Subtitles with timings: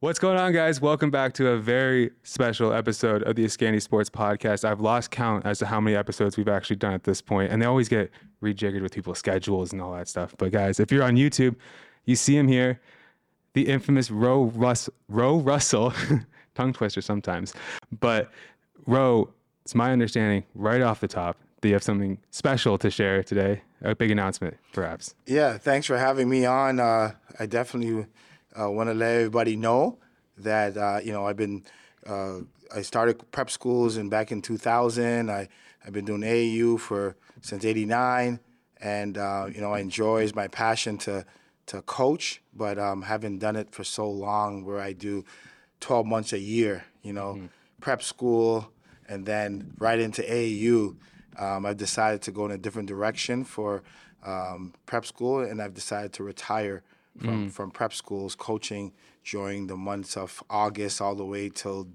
[0.00, 0.78] What's going on, guys?
[0.78, 4.62] Welcome back to a very special episode of the Ascani Sports Podcast.
[4.62, 7.62] I've lost count as to how many episodes we've actually done at this point, and
[7.62, 8.10] they always get
[8.42, 10.34] rejiggered with people's schedules and all that stuff.
[10.36, 11.56] But guys, if you're on YouTube,
[12.04, 12.78] you see him here,
[13.54, 15.94] the infamous Ro Russ Ro Russell,
[16.54, 17.54] tongue twister sometimes.
[17.98, 18.30] But
[18.86, 19.32] Ro,
[19.64, 23.62] it's my understanding right off the top that you have something special to share today,
[23.80, 25.14] a big announcement, perhaps.
[25.24, 26.80] Yeah, thanks for having me on.
[26.80, 28.04] Uh, I definitely
[28.58, 29.98] uh, want to let everybody know
[30.38, 31.64] that uh, you know I've been
[32.06, 32.38] uh,
[32.74, 35.30] I started prep schools and back in 2000.
[35.30, 35.48] I
[35.84, 38.40] I've been doing AAU for since '89,
[38.80, 41.24] and uh, you know I enjoy it's my passion to
[41.66, 45.24] to coach, but um, haven't done it for so long where I do
[45.80, 46.84] 12 months a year.
[47.02, 47.46] You know, mm-hmm.
[47.80, 48.70] prep school
[49.08, 50.96] and then right into AAU.
[51.38, 53.82] Um, I've decided to go in a different direction for
[54.24, 56.82] um, prep school, and I've decided to retire
[57.18, 57.52] from, mm.
[57.52, 58.92] from prep schools, coaching
[59.24, 61.88] during the months of August all the way till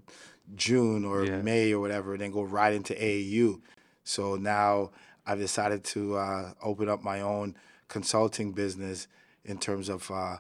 [0.56, 1.42] June or yeah.
[1.42, 3.62] May or whatever, and then go right into AAU.
[4.04, 4.92] So now
[5.26, 7.56] I've decided to uh, open up my own
[7.88, 9.08] consulting business
[9.46, 10.38] in terms of, uh,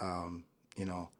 [0.00, 0.44] um,
[0.76, 1.10] you know,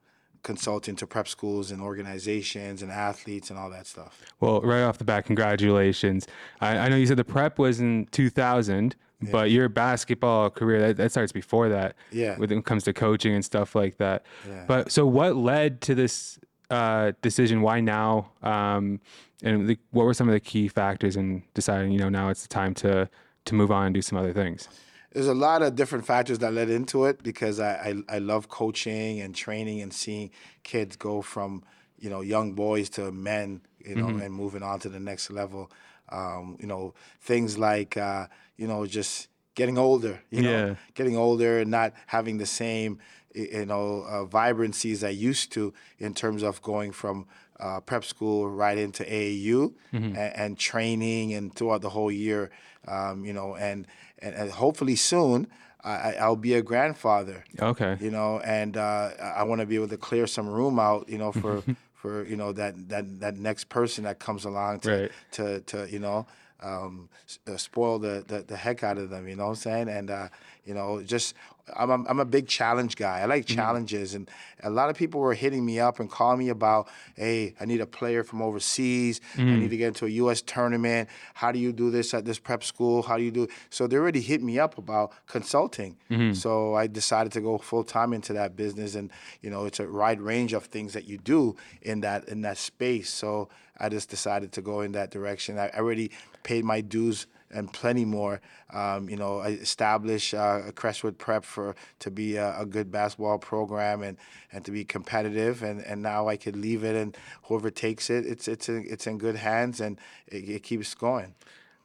[0.43, 4.23] consulting to prep schools and organizations and athletes and all that stuff.
[4.39, 6.27] Well, right off the bat, congratulations.
[6.61, 8.95] I, I know you said the prep was in 2000.
[9.23, 9.33] Yeah.
[9.33, 11.97] But your basketball career that, that starts before that.
[12.13, 12.37] Yeah.
[12.37, 14.25] When it comes to coaching and stuff like that.
[14.47, 14.65] Yeah.
[14.67, 16.39] But so what led to this
[16.71, 17.63] uh, decision?
[17.63, 18.31] Why now?
[18.43, 19.01] Um,
[19.43, 21.93] and the, what were some of the key factors in deciding?
[21.93, 23.09] You know, now it's the time to
[23.47, 24.69] to move on and do some other things.
[25.13, 28.49] There's a lot of different factors that led into it because I, I, I love
[28.49, 30.31] coaching and training and seeing
[30.63, 31.65] kids go from
[31.99, 34.21] you know young boys to men, you know, mm-hmm.
[34.21, 35.71] and moving on to the next level.
[36.11, 38.27] Um, you know, things like uh,
[38.57, 40.21] you know just getting older.
[40.31, 40.75] You know, yeah.
[40.95, 42.99] getting older and not having the same
[43.35, 47.27] you know uh, vibrancy as I used to in terms of going from
[47.61, 50.05] uh, prep school right into AAU mm-hmm.
[50.05, 52.51] and, and, training and throughout the whole year.
[52.87, 53.87] Um, you know, and,
[54.19, 55.49] and, and hopefully soon.
[55.85, 57.45] I, will be a grandfather.
[57.61, 57.97] Okay.
[58.01, 61.17] You know, and uh, I want to be able to clear some room out, you
[61.17, 61.63] know, for
[61.97, 65.13] for you know that that that next person that comes along to right.
[65.33, 66.27] to to you know
[66.61, 67.09] um,
[67.47, 69.29] uh, spoil the, the, the heck out of them.
[69.29, 69.89] You know what I'm saying?
[69.89, 70.29] And uh,
[70.65, 71.35] you know, just
[71.75, 73.21] I'm a, I'm a big challenge guy.
[73.21, 73.57] I like mm-hmm.
[73.57, 74.31] challenges, and
[74.63, 77.81] a lot of people were hitting me up and calling me about, hey, I need
[77.81, 79.21] a player from overseas.
[79.35, 79.49] Mm-hmm.
[79.49, 80.43] I need to get into a U.S.
[80.43, 81.09] tournament.
[81.35, 83.03] How do you do this at this prep school?
[83.03, 83.49] How do you do?
[83.71, 85.97] So they already hit me up about consulting.
[86.11, 86.35] Mm-hmm.
[86.35, 89.11] So I decided to go full time into that business, and
[89.43, 92.59] you know, it's a wide range of things that you do in that in that
[92.59, 93.11] space.
[93.11, 93.49] So
[93.79, 95.59] I just decided to go in that direction.
[95.59, 96.11] I already
[96.43, 98.41] paid my dues and plenty more.
[98.73, 104.03] Um, you know, establish uh, Crestwood Prep for to be a, a, good basketball program
[104.03, 104.17] and,
[104.53, 105.63] and to be competitive.
[105.63, 109.07] And, and now I could leave it, and whoever takes it, it's it's in, it's
[109.07, 111.35] in good hands, and it, it keeps going.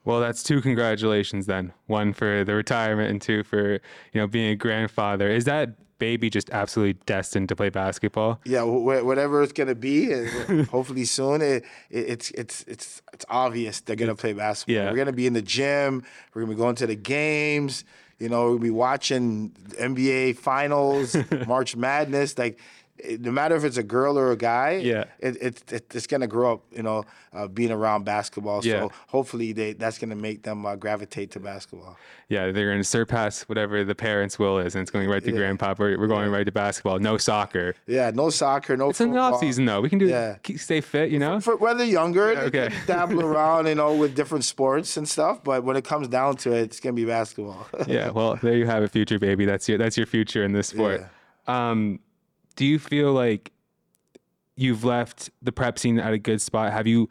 [0.03, 1.73] Well, that's two congratulations then.
[1.85, 3.79] One for the retirement, and two for you
[4.15, 5.29] know being a grandfather.
[5.29, 8.41] Is that baby just absolutely destined to play basketball?
[8.43, 10.11] Yeah, wh- whatever it's gonna be,
[10.71, 11.41] hopefully soon.
[11.41, 14.75] It, it, it's it's it's it's obvious they're gonna play basketball.
[14.75, 14.89] Yeah.
[14.89, 16.03] We're gonna be in the gym.
[16.33, 17.85] We're gonna be going to the games.
[18.17, 21.15] You know, we'll be watching NBA finals,
[21.47, 22.37] March Madness.
[22.37, 22.59] Like
[23.19, 26.27] no matter if it's a girl or a guy, yeah, it, it, it it's gonna
[26.27, 28.63] grow up, you know, uh, being around basketball.
[28.63, 28.81] Yeah.
[28.81, 31.97] So hopefully they that's gonna make them uh, gravitate to basketball.
[32.29, 35.37] Yeah, they're gonna surpass whatever the parents' will is, and it's going right to yeah.
[35.37, 35.75] grandpa.
[35.77, 36.37] We're, we're going yeah.
[36.37, 36.99] right to basketball.
[36.99, 37.75] No soccer.
[37.87, 38.77] Yeah, no soccer.
[38.77, 38.89] No.
[38.89, 39.11] It's football.
[39.11, 39.81] in the off season though.
[39.81, 40.37] We can do yeah.
[40.43, 41.39] Keep, stay fit, you know.
[41.39, 45.43] For, for whether younger, yeah, okay, dabble around, you know, with different sports and stuff.
[45.43, 47.67] But when it comes down to it, it's gonna be basketball.
[47.87, 49.45] yeah, well, there you have it, future baby.
[49.45, 51.05] That's your that's your future in this sport.
[51.47, 51.99] Um,
[52.55, 53.51] do you feel like
[54.55, 56.71] you've left the prep scene at a good spot?
[56.71, 57.09] Have you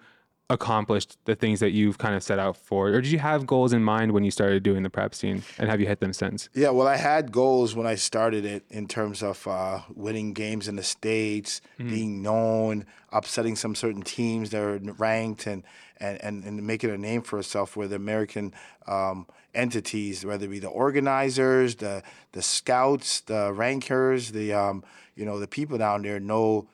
[0.50, 2.88] accomplished the things that you've kind of set out for?
[2.88, 5.70] Or did you have goals in mind when you started doing the prep scene and
[5.70, 6.48] have you hit them since?
[6.54, 10.66] Yeah, well, I had goals when I started it in terms of uh, winning games
[10.66, 11.90] in the States, mm-hmm.
[11.90, 15.62] being known, upsetting some certain teams that are ranked, and,
[15.98, 18.52] and, and, and making a name for itself with the American
[18.88, 22.02] um, entities, whether it be the organizers, the,
[22.32, 24.84] the scouts, the rankers, the, um,
[25.16, 26.66] you know, the people down there know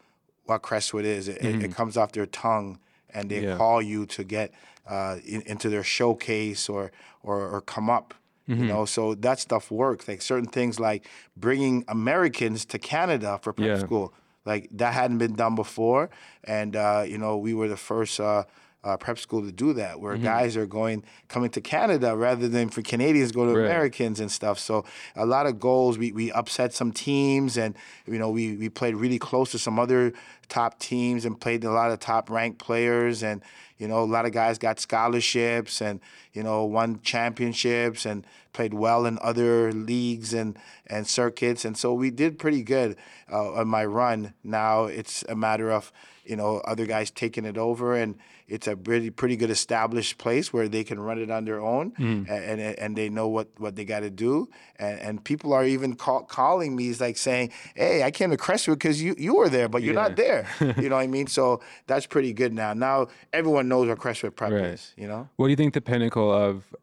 [0.44, 1.28] what Crestwood is.
[1.28, 1.46] It, mm-hmm.
[1.46, 1.72] it, it mm-hmm.
[1.72, 2.78] comes off their tongue
[3.10, 3.56] and they yeah.
[3.56, 4.52] call you to get
[4.88, 6.92] uh, in, into their showcase or
[7.22, 8.14] or, or come up.
[8.48, 8.62] Mm-hmm.
[8.62, 10.06] You know, so that stuff works.
[10.06, 11.04] Like certain things, like
[11.36, 13.78] bringing Americans to Canada for prep yeah.
[13.78, 14.14] school,
[14.44, 16.10] like that hadn't been done before,
[16.44, 18.20] and uh, you know, we were the first.
[18.20, 18.44] Uh,
[18.86, 20.02] uh, prep school to do that, Mm-hmm.
[20.04, 23.66] where guys are going coming to Canada rather than for Canadians go to Right.
[23.66, 24.58] Americans and stuff.
[24.58, 24.84] So
[25.16, 25.98] a lot of goals.
[25.98, 27.74] We, we upset some teams, and
[28.06, 30.12] you know we we played really close to some other
[30.48, 33.42] top teams and played a lot of top ranked players, and
[33.78, 36.00] you know a lot of guys got scholarships and
[36.32, 38.24] you know won championships and
[38.56, 40.56] played well in other leagues and
[40.86, 42.96] and circuits, and so we did pretty good
[43.30, 44.32] uh, on my run.
[44.42, 45.92] Now it's a matter of
[46.24, 48.16] you know other guys taking it over and
[48.48, 51.92] it's a pretty pretty good established place where they can run it on their own
[51.98, 54.48] and, and and they know what what they got to do.
[54.78, 58.36] And and people are even call, calling me is like saying hey I came to
[58.36, 60.46] Crestwood because you you were there but you're not there.
[60.82, 61.26] You know what I mean?
[61.28, 62.72] So that's pretty good now.
[62.74, 64.74] Now everyone knows what Crestwood Prep Right.
[64.74, 65.28] is you know?
[65.36, 66.74] What do you think the pinnacle of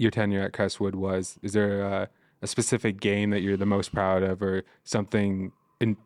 [0.00, 1.38] your tenure at Crestwood was?
[1.42, 2.08] Is there a,
[2.42, 5.96] a specific game that you're the most proud of, or something in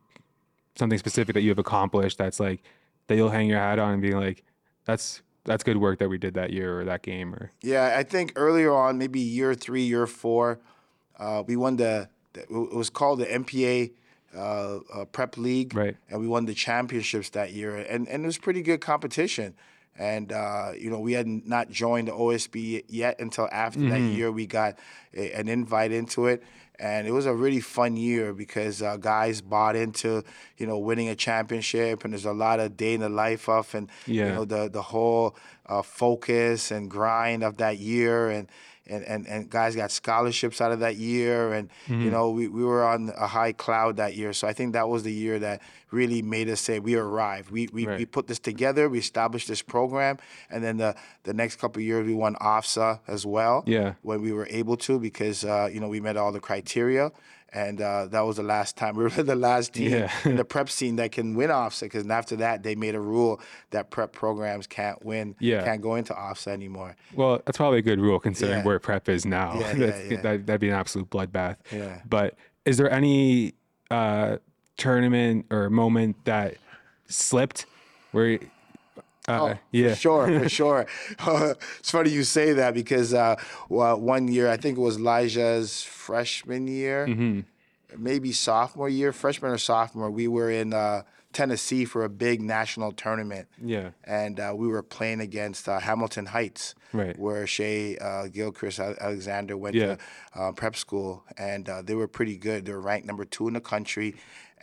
[0.76, 2.62] something specific that you have accomplished that's like
[3.06, 4.43] that you'll hang your hat on and be like,
[4.85, 8.02] that's that's good work that we did that year or that game or Yeah, I
[8.02, 10.58] think earlier on, maybe year three, year four,
[11.19, 12.43] uh, we won the, the.
[12.43, 13.93] It was called the MPA
[14.35, 15.96] uh, uh, Prep League, Right.
[16.11, 19.55] And we won the championships that year, and and it was pretty good competition.
[19.99, 24.32] And uh, you know, we had not joined the OSB yet until after that year
[24.32, 24.79] we got
[25.14, 26.43] a, an invite into it.
[26.76, 30.25] And it was a really fun year because uh, guys bought into,
[30.58, 33.73] you know, winning a championship, and there's a lot of day in the life of,
[33.76, 33.88] and
[34.29, 35.37] you know, the the whole
[35.67, 38.29] uh, focus and grind of that year.
[38.29, 38.49] And
[38.86, 41.52] and, and, and guys got scholarships out of that year.
[41.52, 44.32] And you know we, we were on a high cloud that year.
[44.32, 47.50] So i think that was the year that really made us say we arrived.
[47.50, 48.88] We, we, we put this together.
[48.88, 50.19] We established this program.
[50.50, 53.94] And then the, the next couple of years we won ofsa as well Yeah.
[54.02, 57.12] when we were able to because uh, you know we met all the criteria
[57.54, 60.10] and uh, that was the last time we were the last team Yeah.
[60.24, 63.40] in the prep scene that can win OFSA because after that they made a rule
[63.70, 65.64] that prep programs can't win, Yeah.
[65.64, 66.96] can't go into OFSA anymore.
[67.14, 68.64] Well, that's probably a good rule considering Yeah.
[68.64, 69.58] where prep is now.
[69.58, 70.20] Yeah, yeah, yeah.
[70.20, 71.56] That, that'd be an absolute bloodbath.
[71.72, 72.00] Yeah.
[72.08, 72.34] But
[72.64, 73.54] is there any
[73.90, 74.38] uh,
[74.76, 76.56] tournament or moment that
[77.08, 77.66] slipped
[78.12, 78.40] where?
[79.26, 79.90] Uh, yeah.
[79.90, 80.86] For sure, for sure.
[81.78, 83.36] it's funny you say that because uh,
[83.68, 87.40] well, one year, I think it was Elijah's freshman year, Mm-hmm.
[87.96, 92.92] maybe sophomore year, freshman or sophomore, we were in uh, Tennessee for a big national
[92.92, 93.48] tournament.
[93.62, 93.90] Yeah.
[94.04, 97.18] and uh, we were playing against uh, Hamilton Heights, Right.
[97.18, 99.96] where Shai uh, Gilgeous-Alexander went Yeah.
[99.96, 99.98] to
[100.40, 102.64] uh, prep school, and uh, they were pretty good.
[102.66, 104.14] They were ranked number two in the country,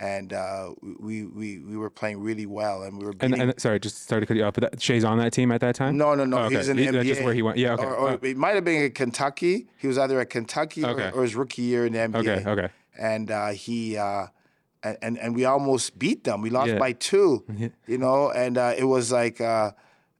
[0.01, 3.41] and uh, we, we we were playing really well, and we were And, beating.
[3.51, 5.61] and sorry, just started to cut you off, but that, Shai's on that team at
[5.61, 5.95] that time.
[5.95, 6.37] no, no, no.
[6.45, 7.57] Oh, He was in He- the that's just where he went.
[7.57, 7.73] Yeah.
[7.75, 7.83] Okay.
[7.85, 9.67] Or, or Oh, it might have been at Kentucky.
[9.77, 11.09] He was either at Kentucky Okay.
[11.09, 12.17] or, or his rookie year in the NBA.
[12.39, 12.49] okay.
[12.49, 12.69] Okay.
[12.99, 14.27] And uh, he uh,
[14.83, 16.41] and, and and we almost beat them.
[16.41, 16.79] We lost Yeah.
[16.79, 17.43] by two.
[17.55, 17.69] Yeah.
[17.87, 19.39] You know, and uh, it was like.
[19.39, 19.71] Uh,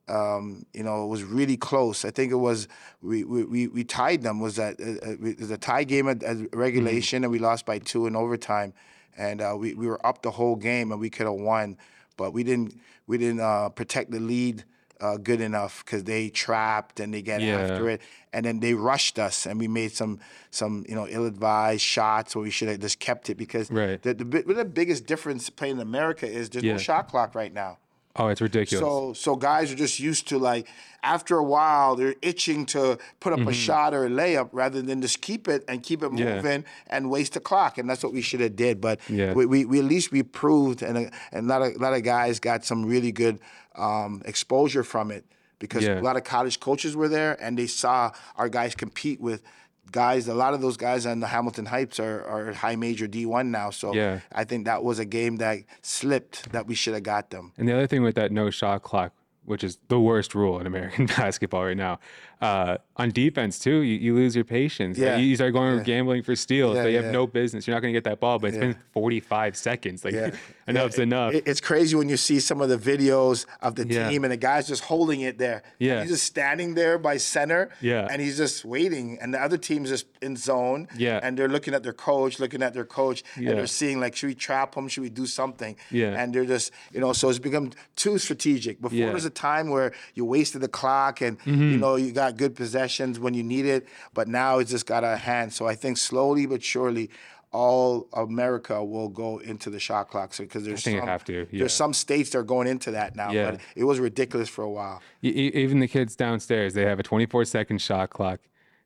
[0.08, 2.04] um, you know, it was really close.
[2.04, 2.66] I think it was
[3.00, 4.40] we we, we, tied them.
[4.40, 7.78] Was that uh, it was a tie game at, at regulation, and we lost by
[7.78, 8.74] two in overtime,
[9.16, 11.76] and uh, we we were up the whole game, and we could have won,
[12.16, 14.64] but we didn't we didn't uh, protect the lead.
[15.00, 17.58] Uh, good enough because they trapped and they get Yeah.
[17.58, 18.00] after it,
[18.32, 20.20] and then they rushed us, and we made some
[20.52, 24.00] some you know ill-advised shots where we should have just kept it because Right.
[24.00, 26.74] the, the the biggest difference playing in America is there's Yeah.
[26.74, 27.78] no shot clock right now.
[28.16, 28.80] Oh, it's ridiculous.
[28.84, 30.68] So so guys are just used to like
[31.02, 35.00] after a while they're itching to put up a shot or a layup rather than
[35.00, 36.18] just keep it and keep it Mm-hmm.
[36.18, 36.36] Yeah.
[36.36, 38.80] moving and waste the clock and that's what we should have did.
[38.80, 39.32] But Yeah.
[39.32, 41.94] we, we, we at least we proved and a, and a lot of a lot
[41.94, 43.40] of guys got some really good
[43.76, 45.24] um, exposure from it
[45.58, 45.98] because Yeah.
[45.98, 49.42] a lot of college coaches were there and they saw our guys compete with
[49.90, 53.48] guys a lot of those guys on the Hamilton Heights are, are high major D1
[53.48, 54.20] now so Yeah.
[54.32, 57.52] I think that was a game that slipped that we should have got them.
[57.58, 59.12] And the other thing with that no shot clock,
[59.44, 61.98] which is the worst rule in American basketball right now,
[62.40, 64.98] uh, on defense too, you, you lose your patience.
[64.98, 65.16] Like, Yeah.
[65.16, 66.74] you start going gambling for steals.
[66.76, 67.66] Yeah, you have no business.
[67.66, 70.04] You're not going to get that ball, but it's been 45 seconds.
[70.04, 70.30] Like Yeah.
[70.68, 71.34] enough's Yeah, enough.
[71.34, 74.08] it- it's crazy when you see some of the videos of the Yeah.
[74.08, 75.62] team and the guy's just holding it there.
[75.78, 76.00] Yeah.
[76.02, 77.70] He's just standing there by center.
[77.80, 78.08] Yeah.
[78.10, 79.18] And he's just waiting.
[79.20, 80.88] And the other team's just in zone.
[80.96, 81.20] Yeah.
[81.22, 83.50] And they're looking at their coach, looking at their coach, Yeah.
[83.50, 84.88] and they're seeing like, should we trap him?
[84.88, 85.76] Should we do something?
[85.92, 86.20] Yeah.
[86.20, 88.80] And they're just, you know, so it's become too strategic.
[88.80, 89.12] Before Yeah.
[89.12, 91.80] Was a time where you wasted the clock and you mm-hmm.
[91.80, 95.16] know you got good possessions when you need it, but now it's just got a
[95.16, 95.52] hand.
[95.52, 97.10] So I think slowly but surely
[97.52, 100.32] all America will go into the shot clock.
[100.32, 101.18] So because there's some, yeah.
[101.52, 103.30] there's some states that are going into that now.
[103.30, 103.52] Yeah.
[103.52, 105.02] But it was ridiculous for a while.
[105.20, 108.40] Even the kids downstairs, they have a 24 second shot clock.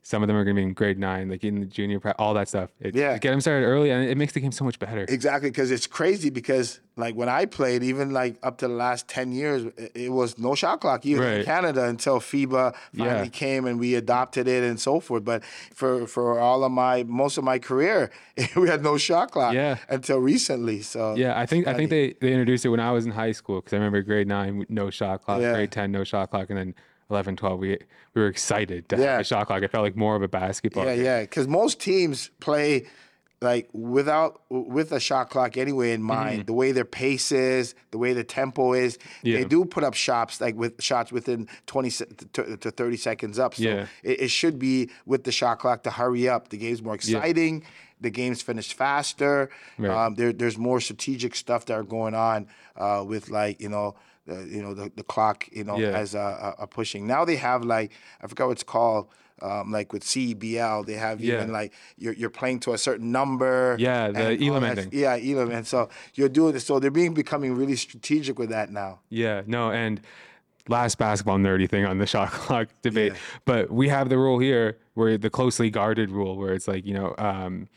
[0.06, 2.14] Some of them are going to be in grade nine, like in the junior prep,
[2.20, 2.70] all that stuff.
[2.78, 3.18] It, Yeah.
[3.18, 5.04] get them started early, and it makes the game so much better.
[5.08, 6.30] Exactly, because it's crazy.
[6.30, 10.12] Because like when I played, even like up to the last ten years, it, it
[10.12, 13.26] was no shot clock even in Canada until FIBA finally Yeah.
[13.26, 15.24] came and we adopted it and so forth.
[15.24, 15.42] But
[15.74, 18.10] for for all of my most of my career,
[18.56, 19.78] we had no shot clock Yeah.
[19.88, 20.82] until recently.
[20.82, 23.32] So Yeah, I think I think they, they introduced it when I was in high
[23.32, 25.52] school because I remember grade nine no shot clock, Yeah.
[25.52, 26.74] grade ten no shot clock, and then
[27.10, 27.78] 11, 12 we
[28.14, 29.12] we were excited to Yeah.
[29.12, 29.62] have a shot clock.
[29.62, 30.84] It felt like more of a basketball.
[30.86, 31.04] Yeah, game.
[31.04, 31.20] yeah.
[31.20, 32.86] Because most teams play
[33.42, 36.46] like without with a shot clock anyway in mind.
[36.46, 39.26] The way their pace is, the way the tempo is, Mm-hmm.
[39.28, 39.36] Yeah.
[39.38, 43.54] they do put up shots like with shots within twenty to, to thirty seconds up.
[43.54, 43.86] So Yeah.
[44.02, 46.48] it, it should be with the shot clock to hurry up.
[46.48, 47.64] The game's more exciting.
[48.00, 49.50] The game's finished faster.
[49.78, 49.90] Right.
[49.90, 52.46] Um, there, there's more strategic stuff that are going on
[52.76, 53.94] uh, with like you know.
[54.26, 55.88] You know the, the clock you know Yeah.
[55.90, 59.08] as a, a, pushing now they have like i forgot what it's called
[59.42, 61.34] um, like with CBL, they have Yeah.
[61.34, 63.76] even like you're, you're playing to a certain number.
[63.78, 64.88] Yeah, the Elam ending.
[64.92, 65.50] Yeah, Elam.
[65.50, 66.64] And so you're doing this.
[66.64, 69.00] So they're being becoming really strategic with that now.
[69.10, 70.00] Yeah, no, and
[70.68, 73.18] last basketball nerdy thing on the shot clock debate, Yeah.
[73.44, 76.94] but we have the rule here where the closely guarded rule, where it's like you
[76.94, 77.68] know, um,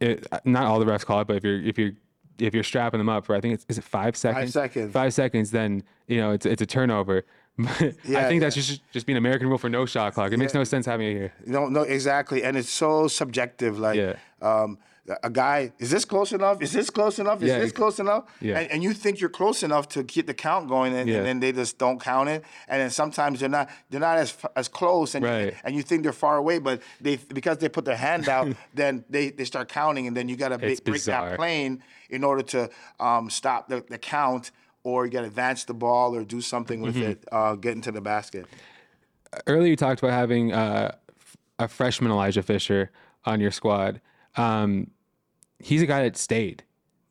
[0.00, 1.92] it, not all the refs call it, but if you're if you're
[2.38, 4.92] if you're strapping them up for I think it's is it five seconds, Five seconds.
[4.92, 7.24] five seconds, then you know it's it's a turnover.
[7.58, 10.32] I Yeah, think that's just just being American rule for no shot clock.
[10.32, 11.32] It makes no sense having it here.
[11.46, 12.44] No, no, exactly.
[12.44, 13.78] And it's so subjective.
[13.78, 14.14] Like, Yeah.
[14.40, 14.78] um,
[15.22, 16.60] a guy, is this close enough?
[16.62, 17.42] Is this close enough?
[17.42, 18.24] Is Yeah, this close enough?
[18.40, 18.58] Yeah.
[18.58, 21.18] And, and you think you're close enough to keep the count going, and, Yeah.
[21.18, 22.44] and then they just don't count it.
[22.68, 25.54] And then sometimes they're not they're not as as close, and Right.
[25.64, 29.04] and you think they're far away, but they because they put their hand out, then
[29.10, 31.30] they, they start counting, and then you got to break bizarre.
[31.30, 34.50] that plane in order to um, stop the, the count.
[34.84, 37.10] Or you got to advance the ball, or do something with Mm-hmm.
[37.10, 38.46] it, uh, get into the basket.
[39.46, 40.94] earlier you talked about having uh,
[41.58, 42.90] a freshman Elijah Fisher
[43.26, 44.00] on your squad.
[44.36, 44.90] Um,
[45.60, 46.64] he's a guy that stayed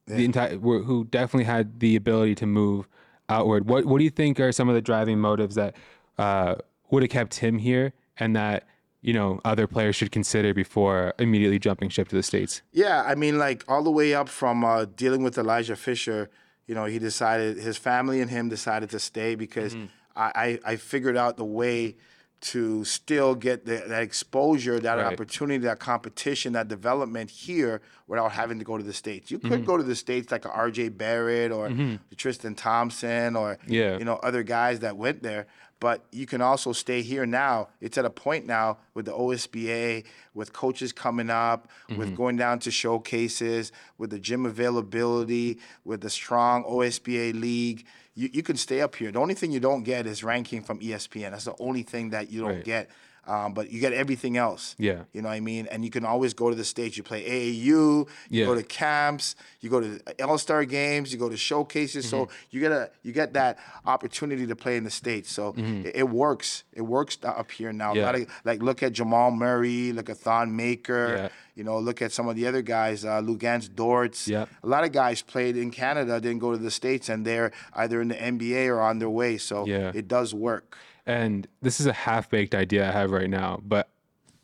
[0.08, 2.88] the entire, who who definitely had the ability to move
[3.30, 3.68] outward.
[3.68, 5.76] What What do you think are some of the driving motives that
[6.18, 6.56] uh,
[6.90, 8.66] would have kept him here, and that
[9.02, 12.62] you know other players should consider before immediately jumping ship to the states?
[12.72, 16.30] Yeah, I mean, like all the way up from uh, dealing with Elijah Fisher,
[16.68, 19.76] you know, he decided his family and him decided to stay because
[20.16, 21.98] I, I I figured out the way
[22.40, 25.14] to still get the, that exposure, that Right.
[25.14, 29.32] opportunity, that competition, that development here without having to go to the states.
[29.32, 29.64] You could mm-hmm.
[29.64, 30.90] go to the states like a R.J.
[30.90, 31.96] Barrett or mm-hmm.
[32.16, 33.98] Tristan Thompson or Yeah.
[33.98, 35.48] you know other guys that went there.
[35.80, 37.68] But you can also stay here now.
[37.82, 42.16] It's at a point now with the OSBA, with coaches coming up, with mm-hmm.
[42.16, 47.86] going down to showcases, with the gym availability, with the strong OSBA league.
[48.18, 49.12] You, you can stay up here.
[49.12, 51.32] The only thing you don't get is ranking from ESPN.
[51.32, 52.64] That's the only thing that you don't Right.
[52.66, 52.90] get.
[53.28, 54.76] Um, but you get everything else.
[54.80, 55.02] Yeah.
[55.14, 55.68] You know what I mean?
[55.70, 56.96] And you can always go to the States.
[56.98, 58.46] You play AAU, you Yeah.
[58.46, 62.08] go to camps, you go to All Star games, you go to showcases.
[62.10, 65.32] So you get a you get that opportunity to play in the States.
[65.32, 66.64] So it, it works.
[66.74, 67.94] It works up here now.
[67.94, 68.10] Yeah.
[68.12, 71.30] of like look at Jamal Murray, look at Thon Maker, Yeah.
[71.56, 74.28] you know, look at some of the other guys, uh, Luguentz Dortz.
[74.28, 74.50] Yep.
[74.64, 78.02] A lot of guys played in Canada, didn't go to the States, and they're either
[78.02, 79.38] in the NBA or on their way.
[79.38, 79.92] So Yeah.
[79.94, 80.78] it does work.
[81.08, 83.90] And this is a half baked idea I have right now, but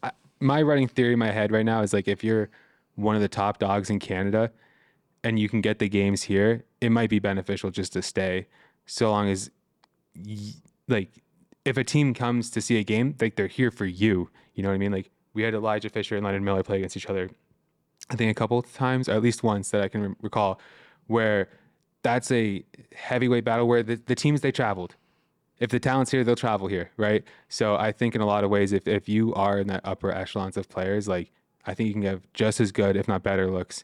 [0.02, 2.50] I, my running theory in my head right now is like if you're
[2.96, 4.50] one of the top dogs in Canada
[5.26, 8.48] and you can get the games here, it might be beneficial just to stay
[8.86, 9.52] so long as
[10.16, 10.54] y-
[10.88, 11.22] like
[11.66, 14.30] if a team comes to see a game, like they're here for you.
[14.56, 14.92] You know what I mean?
[14.94, 17.30] Like we had Elijah Fisher and Leonard Miller play against each other.
[18.10, 20.62] I think a couple of times, or at least once that I can re- recall,
[21.08, 21.50] where
[22.04, 24.96] that's a heavyweight battle where the, the teams they traveled
[25.60, 27.24] if the talent's here, they'll travel here, right?
[27.50, 30.12] So I think in a lot of ways, if if you are in that upper
[30.12, 31.32] echelons of players, like
[31.66, 33.84] I think you can have just as good, if not better, looks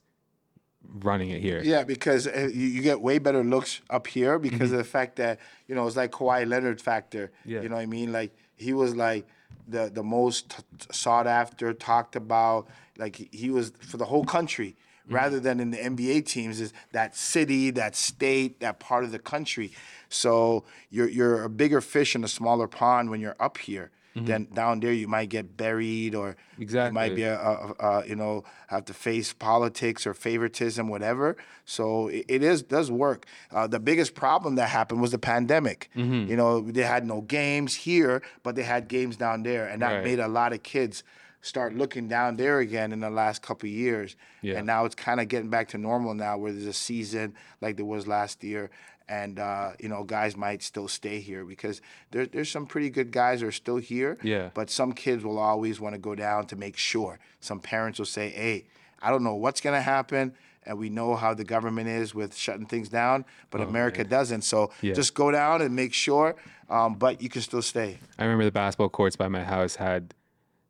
[1.01, 1.61] running it here.
[1.63, 5.17] Yeah, because uh, you, you get way better looks up here because of the fact
[5.17, 7.27] that you know it's like Kawhi Leonard factor.
[7.41, 7.49] Mm-hmm.
[7.51, 7.61] Yeah.
[7.61, 8.11] You know what I mean?
[8.11, 9.27] Like he was like
[9.67, 12.67] the the most t- t- sought after, talked about.
[12.97, 14.75] Like he- he was for the whole country.
[15.09, 15.15] Mm-hmm.
[15.15, 19.19] Rather than in the NBA teams, is that city, that state, that part of the
[19.19, 19.71] country.
[20.07, 23.91] So you're you're a bigger fish in a smaller pond when you're up here.
[24.21, 26.93] Then down there you might get buried, or you Exactly.
[26.93, 31.37] might be a, a, a, you know have to face politics or favoritism, whatever.
[31.63, 33.25] So it, it is does work.
[33.49, 35.89] Uh, the biggest problem that happened was the pandemic.
[35.95, 36.29] Mm-hmm.
[36.29, 39.93] You know, they had no games here, but they had games down there, and that
[39.93, 40.03] Right.
[40.03, 41.01] made a lot of kids
[41.41, 44.15] start looking down there again in the last couple of years.
[44.41, 44.57] Yeah.
[44.57, 47.75] And now it's kind of getting back to normal now, where there's a season like
[47.77, 48.69] there was last year,
[49.07, 51.81] and uh, you know guys might still stay here because
[52.11, 54.17] there, there's some pretty good guys that are still here.
[54.21, 54.49] Yeah.
[54.53, 57.19] But some kids will always want to go down to make sure.
[57.39, 58.67] Some parents will say, "Hey,
[59.01, 60.33] I don't know what's gonna happen."
[60.65, 64.43] And we know how the government is with shutting things down, but America doesn't.
[64.43, 64.93] So Oh, Yeah.
[64.93, 66.35] just go down and make sure,
[66.69, 67.97] um, but you can still stay.
[68.19, 70.13] I remember the basketball courts by my house had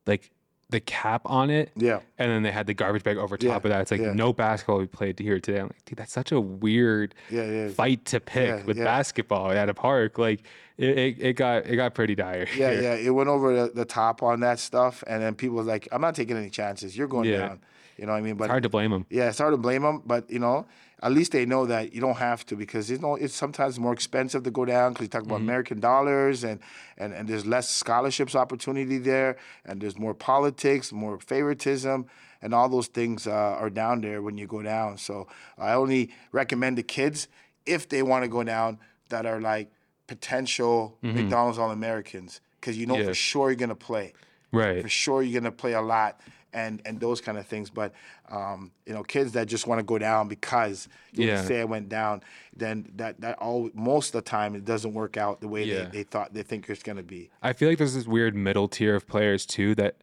[0.05, 0.29] like
[0.69, 1.71] the cap on it.
[1.75, 1.99] Yeah.
[2.17, 3.81] And then they had the garbage bag over top Yeah, of that.
[3.81, 4.13] It's like yeah.
[4.13, 5.59] no basketball we played here today.
[5.59, 9.73] I'm like, dude, that's such a weird Yeah, fight to pick with basketball at a
[9.73, 10.17] park.
[10.19, 10.43] Like
[10.77, 12.47] it, it, it got it got pretty dire.
[12.55, 12.81] Yeah, here.
[12.81, 12.93] yeah.
[12.95, 16.01] It went over the, the top on that stuff, and then people was like, "I'm
[16.01, 16.95] not taking any chances.
[16.95, 17.37] You're going Yeah.
[17.39, 17.59] down."
[17.97, 18.35] You know what I mean?
[18.35, 19.05] But It's hard to blame them.
[19.09, 20.67] Yeah, it's hard to blame them, but you know,
[21.01, 23.93] at least they know that you don't have to because you know it's sometimes more
[23.93, 25.49] expensive to go down because you talk about Mm-hmm.
[25.49, 26.59] American dollars and,
[26.97, 32.05] and and there's less scholarships opportunity there and there's more politics, more favoritism,
[32.41, 34.97] and all those things uh, are down there when you go down.
[34.97, 35.27] So
[35.57, 37.27] I only recommend the kids
[37.65, 38.79] if they want to go down
[39.09, 39.71] that are like
[40.13, 43.03] potential McDonald's All Americans because you know Mm-hmm.
[43.03, 43.09] Yeah.
[43.09, 44.13] for sure you're gonna play
[44.51, 44.81] Right.
[44.81, 46.19] for sure you're gonna play a lot
[46.53, 47.69] and and those kind of things.
[47.69, 47.93] But
[48.29, 51.41] um, you know, kids that just want to go down because you Yeah.
[51.43, 52.21] say I went down,
[52.55, 55.83] then that that all most of the time it doesn't work out the way Yeah.
[55.85, 57.29] they, they thought they think it's gonna be.
[57.41, 59.97] I feel like there's this weird middle tier of players too that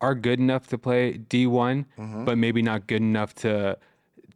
[0.00, 2.24] are good enough to play D1, Mm-hmm.
[2.24, 3.78] but maybe not good enough to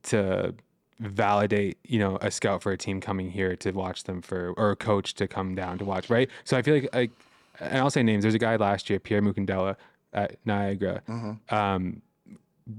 [0.05, 0.55] to
[0.99, 4.71] validate, you know, a scout for a team coming here to watch them for or
[4.71, 6.29] a coach to come down to watch, right?
[6.45, 7.11] So I feel like like
[7.59, 8.23] and I'll say names.
[8.23, 9.77] There's a guy last year, Pierre Mukandela
[10.13, 11.03] at Niagara.
[11.09, 11.55] Mm-hmm.
[11.55, 12.03] Um,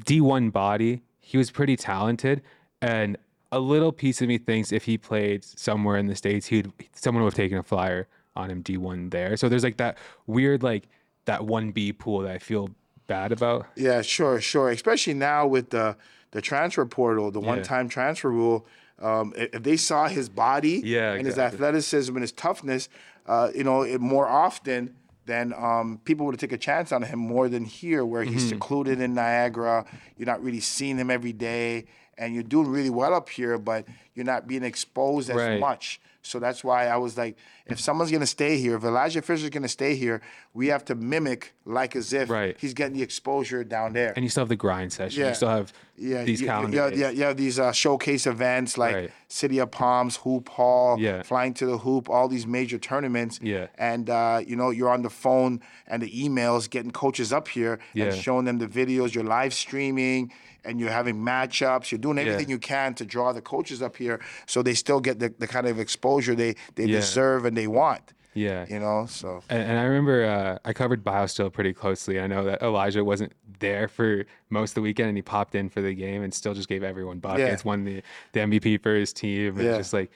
[0.03, 2.41] D1 body, he was pretty talented
[2.81, 3.17] and
[3.51, 7.23] a little piece of me thinks if he played somewhere in the states, he'd someone
[7.23, 9.35] would have taken a flyer on him D1 there.
[9.37, 10.87] So there's like that weird like
[11.25, 12.69] that 1B pool that I feel
[13.07, 13.67] bad about.
[13.75, 14.69] Yeah, sure, sure.
[14.69, 15.97] Especially now with the
[16.31, 18.65] the transfer portal, the one time transfer rule.
[19.01, 22.87] Um, if they saw his body Yeah, and his athleticism and his toughness,
[23.25, 27.19] uh, you know, it, more often, then um, people would take a chance on him
[27.19, 28.49] more than here, where he's Mm-hmm.
[28.49, 29.85] secluded in Niagara.
[30.17, 31.85] You're not really seeing him every day,
[32.17, 33.85] and you're doing really well up here, but
[34.15, 35.59] you're not being exposed as Right.
[35.59, 35.99] much.
[36.23, 37.35] So that's why I was like,
[37.65, 40.21] if someone's gonna stay here, if Elijah Fisher's gonna stay here,
[40.53, 42.55] we have to mimic like as if Right.
[42.59, 44.13] he's getting the exposure down there.
[44.15, 45.21] And you still have the grind session.
[45.21, 45.29] Yeah.
[45.29, 46.99] You still have yeah, these you, calendar yeah, days.
[46.99, 49.11] yeah, yeah, these uh, showcase events like Right.
[49.29, 51.21] City of Palms, Hoop Hall, Yeah.
[51.23, 53.39] Flying to the Hoop, all these major tournaments.
[53.41, 53.67] Yeah.
[53.77, 57.79] And uh, you know, you're on the phone and the emails, getting coaches up here
[57.93, 58.05] Yeah.
[58.05, 59.13] and showing them the videos.
[59.15, 60.31] You're live streaming
[60.63, 61.91] and you're having matchups.
[61.91, 65.19] You're doing everything you can to draw the coaches up here so they still get
[65.19, 66.99] the, the kind of exposure they they Yeah.
[66.99, 68.13] deserve and they want.
[68.33, 68.65] Yeah.
[68.69, 72.19] You know, so And, and I remember uh, I covered BioSteel pretty closely.
[72.19, 75.69] I know that Elijah wasn't there for most of the weekend, and he popped in
[75.69, 77.65] for the game and still just gave everyone buckets.
[77.65, 79.57] Won the, the MVP for his team.
[79.57, 79.77] And Yeah.
[79.77, 80.11] just like,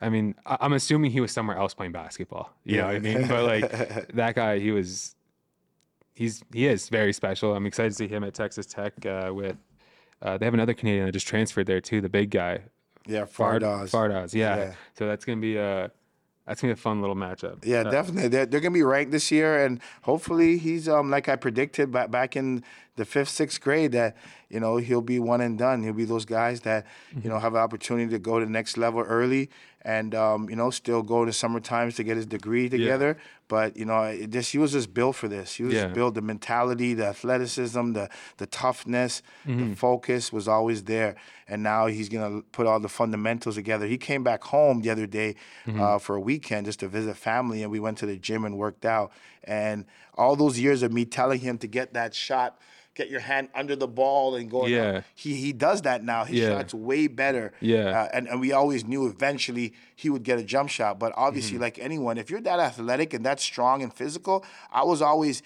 [0.00, 2.50] I mean, I, I'm assuming he was somewhere else playing basketball.
[2.64, 3.28] You know what I mean?
[3.28, 5.14] But like that guy, he was,
[6.14, 7.54] he's he is very special.
[7.54, 9.56] I'm excited to see him at Texas Tech uh, with.
[10.22, 12.60] Uh, they have another Canadian that just transferred there too, the big guy,
[13.06, 13.90] yeah, Fard- Fardaws.
[13.90, 14.56] Fardaws, yeah.
[14.56, 14.74] Yeah.
[14.94, 15.90] So that's gonna be a
[16.46, 17.64] that's gonna be a fun little matchup.
[17.64, 18.28] Yeah, definitely.
[18.28, 22.10] They're, they're gonna be ranked this year, and hopefully he's um like I predicted back
[22.10, 22.64] back in
[22.96, 24.16] the fifth, sixth grade that
[24.48, 25.82] you know he'll be one and done.
[25.84, 26.86] He'll be those guys that
[27.22, 29.50] you know have an opportunity to go to the next level early,
[29.82, 33.18] and um you know still go to summer times to get his degree together.
[33.48, 35.54] But you know, it just he was just built for this.
[35.54, 35.86] He was Yeah.
[35.88, 41.14] built the mentality, the athleticism, the the toughness, the focus was always there.
[41.48, 43.86] And now he's gonna put all the fundamentals together.
[43.86, 45.34] He came back home the other day
[45.66, 48.56] uh, for a weekend just to visit family, and we went to the gym and
[48.58, 49.10] worked out.
[49.44, 52.58] And all those years of me telling him to get that shot.
[52.98, 54.66] Get your hand under the ball and go.
[54.66, 55.02] Yeah.
[55.14, 56.24] He he does that now.
[56.24, 56.48] His Yeah.
[56.58, 57.52] shot's way better.
[57.60, 57.90] Yeah.
[58.02, 60.98] Uh, and, and we always knew eventually he would get a jump shot.
[60.98, 61.62] But obviously, Mm-hmm.
[61.62, 65.42] like anyone, if you're that athletic and that strong and physical, I was always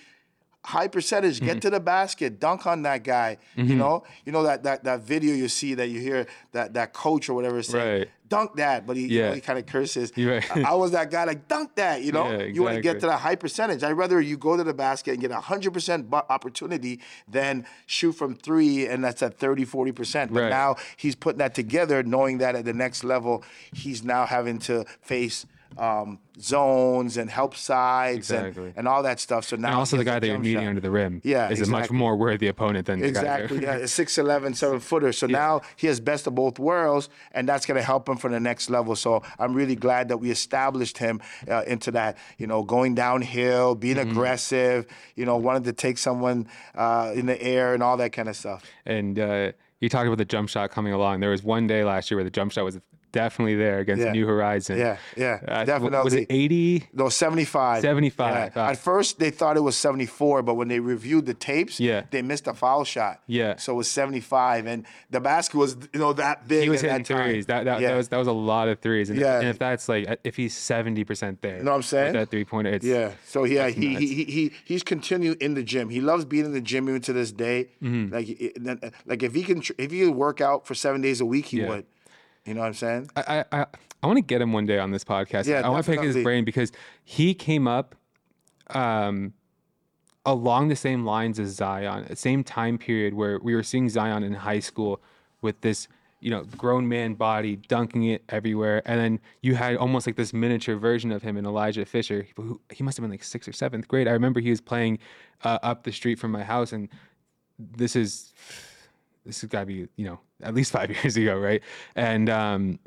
[0.65, 1.47] high percentage, Mm-hmm.
[1.47, 3.37] get to the basket, dunk on that guy.
[3.57, 6.95] You know, you know that that that video you see that you hear that that
[6.95, 8.09] coach or whatever say, Right.
[8.33, 10.11] Dunk that, but he you know, he kind of curses.
[10.17, 10.45] Right.
[10.57, 12.03] I I was that guy like dunk that.
[12.03, 13.83] You know, Yeah, you want to get to that high percentage.
[13.83, 18.13] I'd rather you go to the basket and get a hundred percent opportunity than shoot
[18.13, 20.33] from three and that's at 30, 40 percent.
[20.33, 20.49] But Right.
[20.51, 24.85] now he's putting that together, knowing that at the next level he's now having to
[25.03, 25.45] face
[25.79, 28.67] um, zones and help sides Exactly.
[28.69, 29.45] and, and all that stuff.
[29.45, 30.69] So now And also the guy that you're meeting shot.
[30.69, 33.63] under the rim Yeah, is a much more worthy opponent than the guy Exactly.
[33.63, 35.13] Yeah, a 6'11", seven footer.
[35.13, 38.31] So now he has best of both worlds, and that's going to help him for
[38.31, 38.97] the next level.
[38.97, 42.17] So I'm really glad that we established him uh, into that.
[42.39, 44.11] You know, going downhill, being Mm-hmm.
[44.11, 44.87] aggressive.
[45.17, 48.37] You know, wanted to take someone uh, in the air and all that kind of
[48.37, 48.65] stuff.
[48.87, 51.21] And uh, you talked about the jump shot coming along.
[51.21, 52.81] There was one day last year where the jump shot was
[53.13, 54.13] definitely there against Yeah.
[54.13, 54.79] New Horizon.
[54.79, 56.23] Yeah, yeah, Uh, w- Was definitely.
[56.23, 56.89] it 80?
[56.95, 57.83] No, 75.
[57.83, 58.35] 75.
[58.57, 58.63] Yeah.
[58.63, 58.71] Ah.
[58.71, 62.03] At first, they thought it was 74, but when they reviewed the tapes, Yeah.
[62.11, 63.21] they missed a foul shot.
[63.27, 63.57] Yeah.
[63.57, 64.67] So it was 75.
[64.67, 66.65] And the basket was, you know, that big.
[66.65, 67.47] He was hitting that threes.
[67.47, 67.89] That, that, Yeah.
[67.91, 69.11] that was that was a lot of threes.
[69.11, 69.39] And, Yeah.
[69.41, 71.59] and if that's like if he's 70% there.
[71.59, 72.13] You know what I'm saying?
[72.15, 72.71] That three pointer.
[72.71, 73.13] It's Yeah.
[73.27, 75.89] So yeah, he, he he he he's continued in the gym.
[75.91, 77.69] He loves being in the gym even to this day.
[77.83, 78.15] Mm-hmm.
[78.15, 81.47] Like like if he can if he could work out for seven days a week,
[81.47, 81.85] he would.
[82.45, 83.11] You know what I'm saying?
[83.17, 83.67] I I, I,
[84.03, 85.47] I want to get him one day on this podcast.
[85.47, 86.73] Yeah, I want to pick his brain because
[87.05, 87.95] he came up
[88.71, 89.33] um,
[90.27, 94.35] along the same lines as Zion, same time period where we were seeing Zion in
[94.35, 95.01] high school
[95.41, 95.87] with this,
[96.21, 100.33] you know, grown man body dunking it everywhere, and then you had almost like this
[100.33, 102.27] miniature version of him in Elijah Fisher.
[102.37, 104.09] Who, he must have been like sixth or seventh grade.
[104.09, 104.99] I remember he was playing
[105.45, 106.89] uh, up the street from my house, and
[107.59, 108.33] this is
[109.25, 111.63] this has got to be you know at least five years ago, right?
[111.97, 112.79] And um,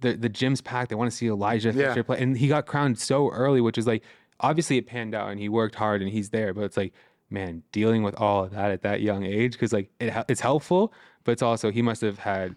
[0.00, 0.90] the the gym's packed.
[0.90, 1.88] They want to see Elijah Yeah.
[1.90, 4.02] Fisher play, and he got crowned so early, which is like
[4.40, 6.54] obviously it panned out, and he worked hard, and he's there.
[6.54, 6.92] But it's like,
[7.30, 10.92] man, dealing with all of that at that young age, because like it it's helpful,
[11.24, 12.54] but it's also he must have had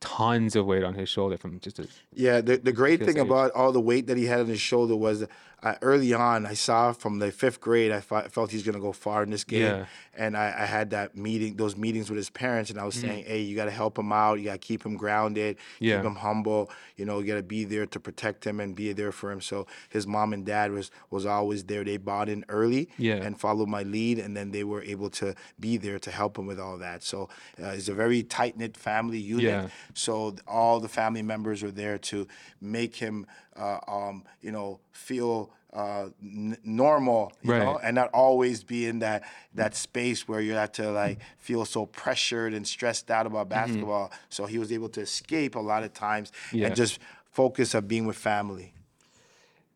[0.00, 3.24] tons of weight on his shoulder from just a Yeah, the, the great thing age.
[3.26, 5.24] about all the weight that he had on his shoulder was
[5.62, 8.80] uh, early on, I saw from the fifth grade, I fe- felt he's going to
[8.80, 9.62] go far in this game.
[9.62, 9.86] Yeah.
[10.16, 13.06] And I, I had that meeting, those meetings with his parents, and I was Mm-hmm.
[13.08, 14.38] saying, hey, you got to help him out.
[14.38, 15.96] You got to keep him grounded, Yeah.
[15.98, 16.70] keep him humble.
[16.96, 19.40] You know, you got to be there to protect him and be there for him.
[19.40, 21.84] So his mom and dad was was always there.
[21.84, 23.16] They bought in early Yeah.
[23.16, 26.46] and followed my lead, and then they were able to be there to help him
[26.46, 27.02] with all that.
[27.02, 27.28] So
[27.62, 29.70] uh, it's a very tight knit family unit.
[29.94, 32.26] So all the family members are there to
[32.60, 33.26] make him,
[33.58, 37.80] uh, um, you know, feel uh, n- normal, you know, Right.
[37.84, 39.22] and not always be in that
[39.54, 44.10] that space where you have to like feel so pressured and stressed out about basketball.
[44.30, 46.66] So he was able to escape a lot of times Yeah.
[46.68, 46.98] and just
[47.30, 48.72] focus on being with family.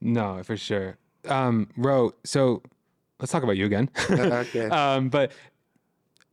[0.00, 0.96] no for sure.
[1.28, 2.62] Um, Ro, so
[3.20, 3.88] let's talk about you again.
[4.10, 4.66] okay.
[4.70, 5.30] um, but